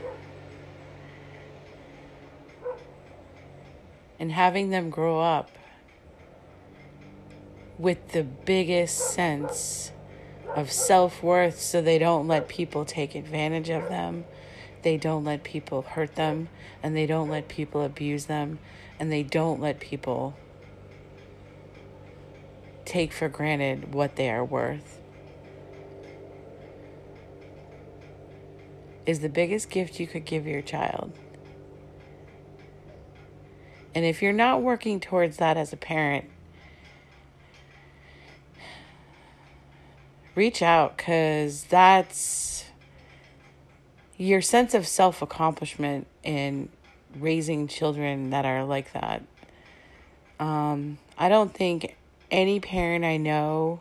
and 4.19 4.33
having 4.33 4.71
them 4.71 4.91
grow 4.91 5.21
up 5.21 5.51
with 7.79 8.13
the 8.13 8.23
biggest 8.23 8.97
sense 8.97 9.93
of 10.55 10.73
self 10.73 11.23
worth 11.23 11.61
so 11.61 11.81
they 11.81 11.99
don't 11.99 12.27
let 12.27 12.49
people 12.49 12.85
take 12.85 13.15
advantage 13.15 13.69
of 13.69 13.89
them 13.89 14.25
they 14.83 14.97
don't 14.97 15.25
let 15.25 15.43
people 15.43 15.83
hurt 15.83 16.15
them 16.15 16.49
and 16.83 16.97
they 16.97 17.07
don't 17.07 17.29
let 17.29 17.49
people 17.49 17.83
abuse 17.83 18.27
them 18.27 18.59
and 18.99 19.13
they 19.13 19.23
don't 19.23 19.61
let 19.61 19.79
people 19.79 20.35
take 22.85 23.13
for 23.13 23.29
granted 23.29 23.93
what 23.93 24.17
they 24.17 24.31
are 24.31 24.45
worth 24.45 24.99
is 29.09 29.21
the 29.21 29.29
biggest 29.29 29.71
gift 29.71 29.99
you 29.99 30.07
could 30.07 30.27
give 30.27 30.47
your 30.47 30.61
child. 30.61 31.11
And 33.99 34.07
if 34.07 34.23
you're 34.23 34.33
not 34.33 34.63
working 34.63 35.01
towards 35.01 35.39
that 35.39 35.57
as 35.57 35.73
a 35.73 35.77
parent, 35.77 36.27
reach 40.37 40.63
out 40.63 40.97
because 40.97 41.65
that's 41.65 42.67
your 44.17 44.41
sense 44.41 44.73
of 44.73 44.87
self 44.87 45.21
accomplishment 45.21 46.07
in 46.23 46.69
raising 47.19 47.67
children 47.67 48.31
that 48.31 48.45
are 48.45 48.65
like 48.65 48.93
that. 48.93 49.25
Um, 50.39 50.99
I 51.19 51.29
don't 51.29 51.53
think 51.53 51.97
any 52.31 52.61
parent 52.61 53.05
I 53.05 53.17
know 53.17 53.81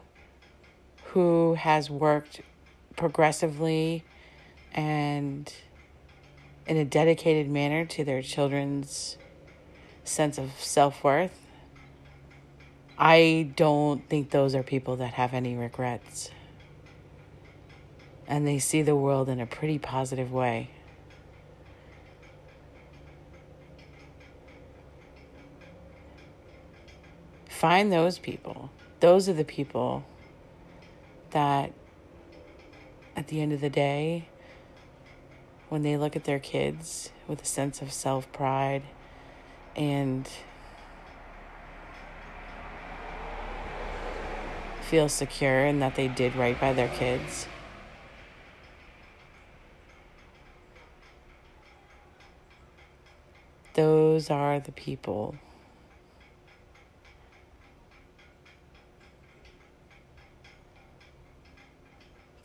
who 1.09 1.53
has 1.53 1.91
worked 1.91 2.41
progressively 2.95 4.03
and 4.74 5.53
in 6.65 6.76
a 6.76 6.86
dedicated 6.86 7.47
manner 7.47 7.86
to 7.86 8.03
their 8.03 8.24
children's 8.24 9.20
sense 10.08 10.38
of 10.38 10.51
self 10.60 11.03
worth, 11.03 11.38
I 12.97 13.51
don't 13.55 14.08
think 14.10 14.32
those 14.32 14.55
are 14.55 14.64
people 14.64 14.95
that 14.97 15.14
have 15.14 15.34
any 15.34 15.55
regrets. 15.55 16.32
And 18.28 18.47
they 18.47 18.60
see 18.60 18.82
the 18.82 18.95
world 18.95 19.30
in 19.30 19.39
a 19.39 19.45
pretty 19.45 19.80
positive 19.80 20.32
way. 20.32 20.72
Find 27.47 27.91
those 27.91 28.20
people. 28.20 28.72
Those 28.99 29.30
are 29.30 29.34
the 29.34 29.45
people 29.45 30.03
that, 31.32 31.72
at 33.16 33.28
the 33.28 33.41
end 33.41 33.53
of 33.53 33.62
the 33.62 33.70
day, 33.70 34.28
when 35.70 35.82
they 35.82 35.97
look 35.97 36.16
at 36.16 36.24
their 36.24 36.39
kids 36.39 37.12
with 37.28 37.41
a 37.41 37.45
sense 37.45 37.82
of 37.82 37.91
self 37.91 38.32
pride 38.32 38.84
and 39.78 40.28
feel 44.82 45.07
secure 45.07 45.65
in 45.65 45.80
that 45.80 45.95
they 45.95 46.07
did 46.07 46.36
right 46.36 46.59
by 46.59 46.73
their 46.73 46.88
kids. 46.89 47.47
Those 53.75 54.32
are 54.32 54.59
the 54.59 54.71
people 54.71 55.36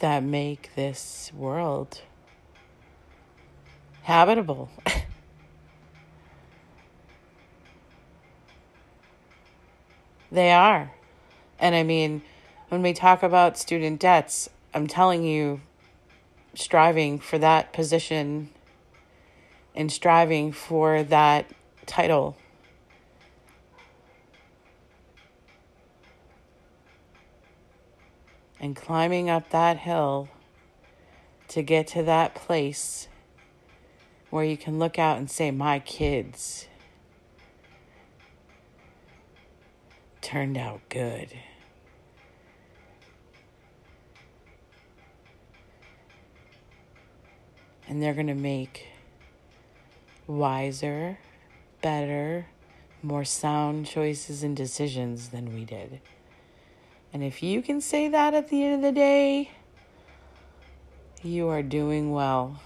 that 0.00 0.22
make 0.22 0.70
this 0.74 1.30
world 1.34 2.02
habitable. 4.02 4.68
they 10.32 10.50
are. 10.50 10.90
And 11.58 11.74
I 11.74 11.82
mean, 11.82 12.22
when 12.70 12.82
we 12.82 12.94
talk 12.94 13.22
about 13.22 13.58
student 13.58 14.00
debts, 14.00 14.48
I'm 14.74 14.86
telling 14.86 15.22
you, 15.22 15.60
striving 16.54 17.18
for 17.18 17.38
that 17.38 17.72
position 17.72 18.48
and 19.74 19.92
striving 19.92 20.52
for 20.52 21.02
that 21.02 21.46
title. 21.86 22.36
And 28.58 28.74
climbing 28.74 29.28
up 29.28 29.50
that 29.50 29.78
hill 29.78 30.28
to 31.48 31.62
get 31.62 31.86
to 31.88 32.02
that 32.04 32.34
place 32.34 33.08
where 34.30 34.44
you 34.44 34.56
can 34.56 34.78
look 34.78 34.98
out 34.98 35.18
and 35.18 35.30
say, 35.30 35.50
My 35.50 35.78
kids 35.78 36.68
turned 40.22 40.56
out 40.56 40.80
good. 40.88 41.28
And 47.86 48.02
they're 48.02 48.14
going 48.14 48.28
to 48.28 48.34
make 48.34 48.86
wiser, 50.26 51.18
better, 51.82 52.46
more 53.02 53.24
sound 53.24 53.84
choices 53.84 54.42
and 54.42 54.56
decisions 54.56 55.28
than 55.28 55.52
we 55.52 55.64
did. 55.64 56.00
And 57.12 57.22
if 57.22 57.42
you 57.42 57.60
can 57.60 57.80
say 57.80 58.08
that 58.08 58.32
at 58.32 58.48
the 58.48 58.64
end 58.64 58.76
of 58.76 58.82
the 58.82 58.92
day, 58.92 59.50
you 61.22 61.48
are 61.48 61.62
doing 61.62 62.12
well. 62.12 62.62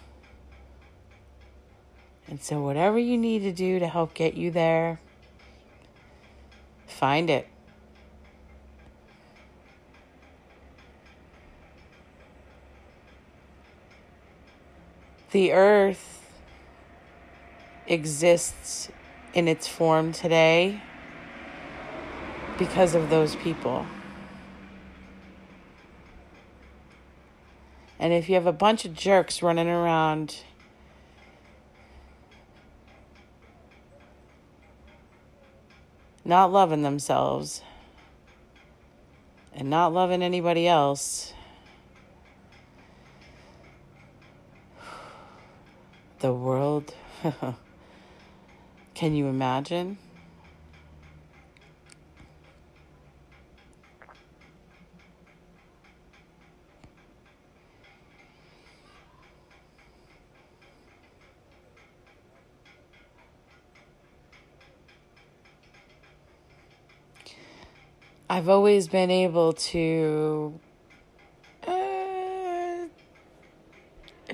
And 2.29 2.41
so, 2.41 2.61
whatever 2.61 2.99
you 2.99 3.17
need 3.19 3.41
to 3.41 3.53
do 3.53 3.79
to 3.79 3.89
help 3.89 4.15
get 4.15 4.35
you 4.35 4.51
there, 4.51 5.01
find 6.87 7.31
it. 7.31 7.47
The 15.33 15.53
earth 15.53 16.31
exists 17.87 18.91
in 19.35 19.49
its 19.49 19.69
form 19.69 20.13
today 20.13 20.81
because 22.59 22.95
of 22.95 23.11
those 23.11 23.37
people. 23.37 23.87
And 27.99 28.13
if 28.13 28.29
you 28.29 28.35
have 28.35 28.47
a 28.47 28.53
bunch 28.53 28.85
of 28.85 28.95
jerks 28.95 29.43
running 29.43 29.69
around 29.69 30.43
not 36.27 36.51
loving 36.53 36.83
themselves 36.83 37.63
and 39.55 39.71
not 39.71 39.93
loving 39.93 40.23
anybody 40.23 40.67
else, 40.67 41.33
the 46.19 46.33
world, 46.33 46.93
can 48.95 49.15
you 49.15 49.27
imagine? 49.29 49.99
I've 68.29 68.49
always 68.49 68.89
been 68.89 69.11
able 69.13 69.53
to 69.53 70.59
uh, 71.65 72.87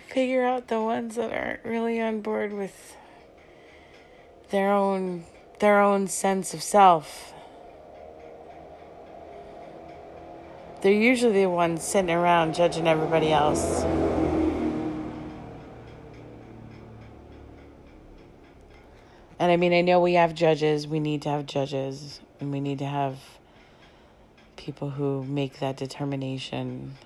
figure 0.09 0.47
out 0.47 0.69
the 0.69 0.81
ones 0.81 1.17
that 1.17 1.31
aren't 1.31 1.63
really 1.63 2.01
on 2.01 2.23
board 2.23 2.55
with 2.55 2.97
their 4.49 4.73
own 4.73 5.25
their 5.59 5.79
own 5.79 6.09
sense 6.09 6.55
of 6.55 6.63
self. 6.63 7.35
They're 10.81 10.91
usually 10.91 11.43
the 11.43 11.51
ones 11.51 11.85
sitting 11.85 12.11
around 12.11 12.55
judging 12.55 12.89
everybody 12.89 13.31
else. 13.31 13.83
And 19.39 19.53
I 19.53 19.57
mean, 19.57 19.75
I 19.75 19.83
know 19.83 20.01
we 20.01 20.15
have 20.15 20.35
judges, 20.35 20.89
we 20.89 20.99
need 20.99 21.23
to 21.23 21.29
have 21.29 21.45
judges, 21.45 22.21
and 22.41 22.51
we 22.51 22.61
need 22.61 22.79
to 22.79 22.87
have 22.87 23.19
people 24.63 24.91
who 24.91 25.25
make 25.25 25.59
that 25.59 25.77
determination 25.77 26.97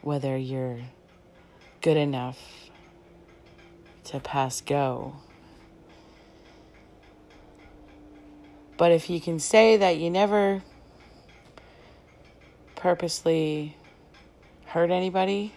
whether 0.00 0.34
you're 0.34 0.78
good 1.82 1.98
enough 1.98 2.38
to 4.02 4.18
pass 4.18 4.62
go. 4.62 5.14
But 8.78 8.92
if 8.92 9.10
you 9.10 9.20
can 9.20 9.38
say 9.38 9.76
that 9.76 9.98
you 9.98 10.08
never 10.08 10.62
purposely 12.76 13.76
hurt 14.64 14.90
anybody 14.90 15.52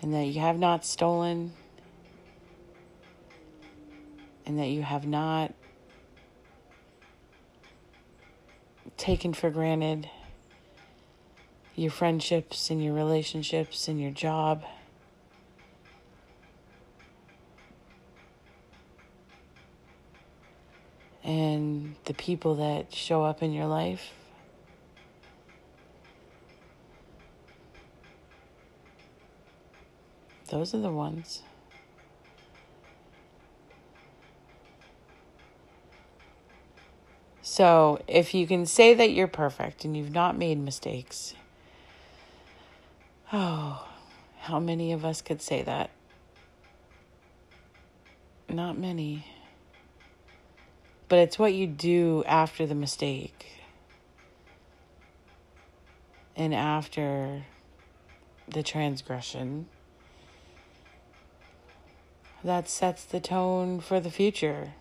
and 0.00 0.14
that 0.14 0.24
you 0.24 0.40
have 0.40 0.58
not 0.58 0.86
stolen 0.86 1.52
and 4.46 4.58
that 4.58 4.68
you 4.68 4.82
have 4.82 5.06
not 5.06 5.52
taken 8.96 9.34
for 9.34 9.50
granted 9.50 10.08
your 11.74 11.90
friendships 11.90 12.70
and 12.70 12.82
your 12.82 12.94
relationships 12.94 13.88
and 13.88 14.00
your 14.00 14.10
job. 14.10 14.64
And 21.22 21.96
the 22.04 22.14
people 22.14 22.54
that 22.54 22.94
show 22.94 23.24
up 23.24 23.42
in 23.42 23.52
your 23.52 23.66
life. 23.66 24.12
Those 30.48 30.72
are 30.72 30.78
the 30.78 30.92
ones. 30.92 31.42
So, 37.56 38.02
if 38.06 38.34
you 38.34 38.46
can 38.46 38.66
say 38.66 38.92
that 38.92 39.12
you're 39.12 39.26
perfect 39.26 39.86
and 39.86 39.96
you've 39.96 40.12
not 40.12 40.36
made 40.36 40.58
mistakes, 40.58 41.32
oh, 43.32 43.88
how 44.40 44.60
many 44.60 44.92
of 44.92 45.06
us 45.06 45.22
could 45.22 45.40
say 45.40 45.62
that? 45.62 45.88
Not 48.50 48.76
many. 48.76 49.26
But 51.08 51.20
it's 51.20 51.38
what 51.38 51.54
you 51.54 51.66
do 51.66 52.22
after 52.26 52.66
the 52.66 52.74
mistake 52.74 53.46
and 56.36 56.52
after 56.52 57.44
the 58.46 58.62
transgression 58.62 59.66
that 62.44 62.68
sets 62.68 63.06
the 63.06 63.20
tone 63.20 63.80
for 63.80 63.98
the 63.98 64.10
future. 64.10 64.74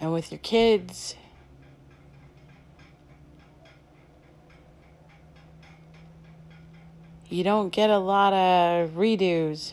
And 0.00 0.12
with 0.12 0.30
your 0.30 0.38
kids, 0.38 1.16
you 7.28 7.42
don't 7.42 7.70
get 7.70 7.90
a 7.90 7.98
lot 7.98 8.32
of 8.32 8.90
redos. 8.90 9.72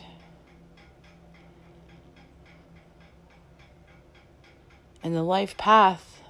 And 5.02 5.14
the 5.14 5.22
life 5.22 5.56
path 5.56 6.20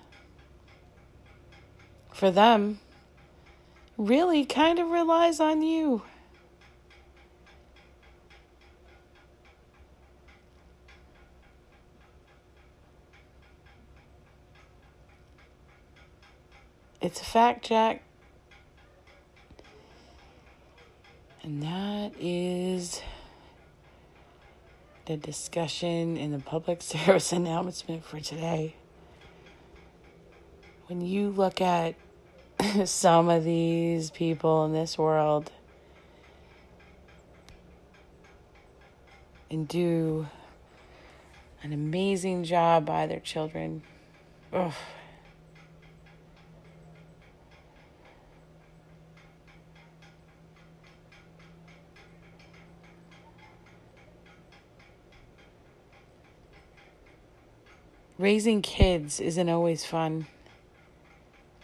for 2.12 2.30
them 2.30 2.80
really 3.97 4.44
kind 4.44 4.78
of 4.78 4.90
relies 4.90 5.40
on 5.40 5.62
you. 5.62 6.03
It's 17.07 17.20
a 17.20 17.24
fact, 17.24 17.66
Jack. 17.66 18.02
And 21.40 21.62
that 21.62 22.11
is 22.18 23.00
the 25.04 25.16
discussion 25.16 26.16
in 26.16 26.32
the 26.32 26.40
public 26.40 26.82
service 26.82 27.30
announcement 27.30 28.04
for 28.04 28.18
today. 28.18 28.74
When 30.88 31.00
you 31.00 31.30
look 31.30 31.61
at 31.61 31.94
some 32.86 33.28
of 33.28 33.44
these 33.44 34.11
people 34.11 34.64
in 34.64 34.72
this 34.72 34.98
world 34.98 35.52
and 39.48 39.68
do 39.68 40.26
an 41.62 41.72
amazing 41.72 42.42
job 42.42 42.84
by 42.84 43.07
their 43.07 43.20
children. 43.20 43.82
Ugh. 44.52 44.72
Raising 58.18 58.62
kids 58.62 59.20
isn't 59.20 59.48
always 59.48 59.84
fun. 59.84 60.26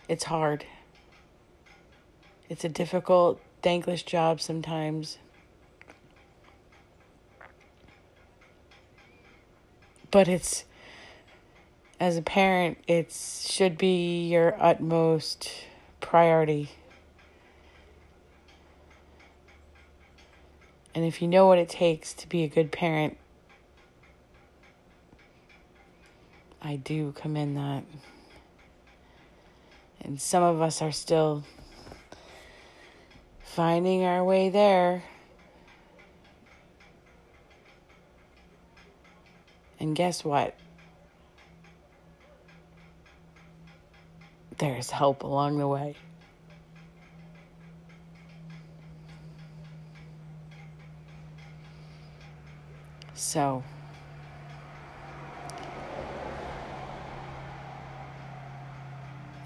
It's 0.07 0.25
hard. 0.25 0.67
It's 2.51 2.63
a 2.63 2.69
difficult, 2.69 3.41
thankless 3.63 4.03
job 4.03 4.39
sometimes. 4.39 5.17
But 10.11 10.29
it's, 10.29 10.65
as 11.99 12.19
a 12.19 12.23
parent, 12.23 12.77
it 12.87 13.11
should 13.11 13.79
be 13.79 14.29
your 14.29 14.55
utmost 14.63 15.51
priority. 16.01 16.69
And 20.95 21.07
if 21.07 21.23
you 21.23 21.29
know 21.29 21.47
what 21.47 21.57
it 21.57 21.71
takes 21.71 22.13
to 22.13 22.29
be 22.29 22.43
a 22.43 22.49
good 22.49 22.71
parent, 22.71 23.17
I 26.65 26.77
do 26.77 27.11
commend 27.13 27.57
that. 27.57 27.83
And 30.01 30.21
some 30.21 30.45
of 30.45 30.63
us 30.63 30.81
are 30.81 30.93
still 30.93 31.43
finding 33.43 34.05
our 34.05 34.23
way 34.23 34.49
there. 34.49 35.03
And 39.81 39.97
guess 39.97 40.25
what? 40.25 40.57
There's 44.59 44.91
help 44.91 45.25
along 45.25 45.59
the 45.59 45.67
way. 45.67 45.97
So, 53.15 53.65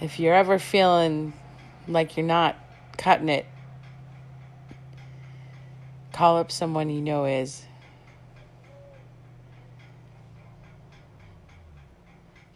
if 0.07 0.21
you're 0.21 0.35
ever 0.35 0.57
feeling 0.57 1.33
like 1.89 2.17
you're 2.17 2.25
not 2.25 2.55
cutting 2.97 3.29
it, 3.29 3.45
call 6.13 6.37
up 6.37 6.53
someone 6.53 6.89
you 6.89 7.03
know 7.03 7.25
is. 7.25 7.65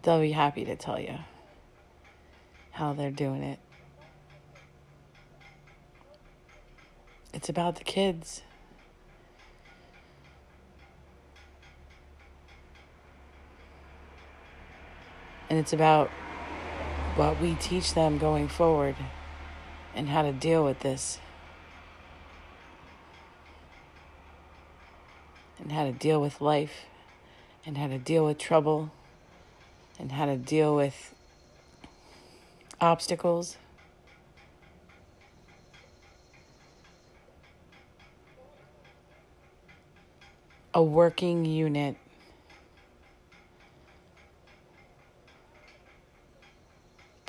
They'll 0.03 0.21
be 0.21 0.31
happy 0.31 0.65
to 0.65 0.77
tell 0.77 1.01
you 1.01 1.17
how 2.71 2.93
they're 2.93 3.11
doing 3.11 3.43
it. 3.43 3.59
It's 7.35 7.49
about 7.49 7.75
the 7.75 7.85
kids. 7.85 8.43
And 15.49 15.59
it's 15.59 15.73
about 15.73 16.13
what 17.17 17.41
we 17.41 17.55
teach 17.55 17.95
them 17.95 18.19
going 18.19 18.49
forward 18.49 18.97
and 19.95 20.09
how 20.09 20.23
to 20.23 20.33
deal 20.33 20.65
with 20.65 20.81
this. 20.81 21.19
And 25.59 25.73
how 25.73 25.85
to 25.85 25.93
deal 25.93 26.21
with 26.21 26.41
life, 26.41 26.87
and 27.67 27.77
how 27.77 27.87
to 27.89 27.99
deal 27.99 28.25
with 28.25 28.39
trouble, 28.39 28.91
and 29.99 30.13
how 30.13 30.25
to 30.25 30.37
deal 30.37 30.75
with 30.75 31.15
obstacles. 32.81 33.59
A 40.73 40.83
working 40.83 41.45
unit. 41.45 41.97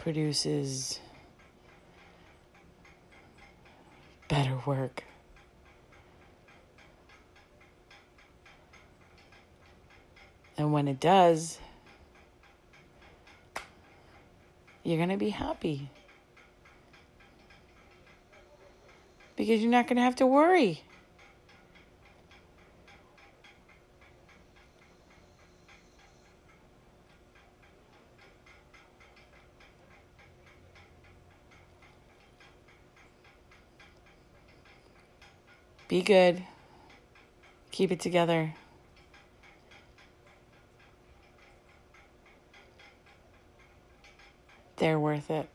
Produces 0.02 1.00
better 4.28 4.58
work. 4.66 5.04
And 10.58 10.74
when 10.74 10.88
it 10.88 11.00
does, 11.00 11.60
you're 14.84 14.98
going 14.98 15.10
to 15.10 15.18
be 15.18 15.30
happy. 15.30 15.92
Because 19.36 19.62
you're 19.62 19.70
not 19.70 19.86
going 19.86 19.98
to 19.98 20.04
have 20.04 20.16
to 20.16 20.26
worry. 20.26 20.82
Be 35.92 36.02
good. 36.02 36.42
Keep 37.72 37.92
it 37.92 38.00
together. 38.00 38.54
they're 44.78 45.00
worth 45.00 45.30
it. 45.30 45.48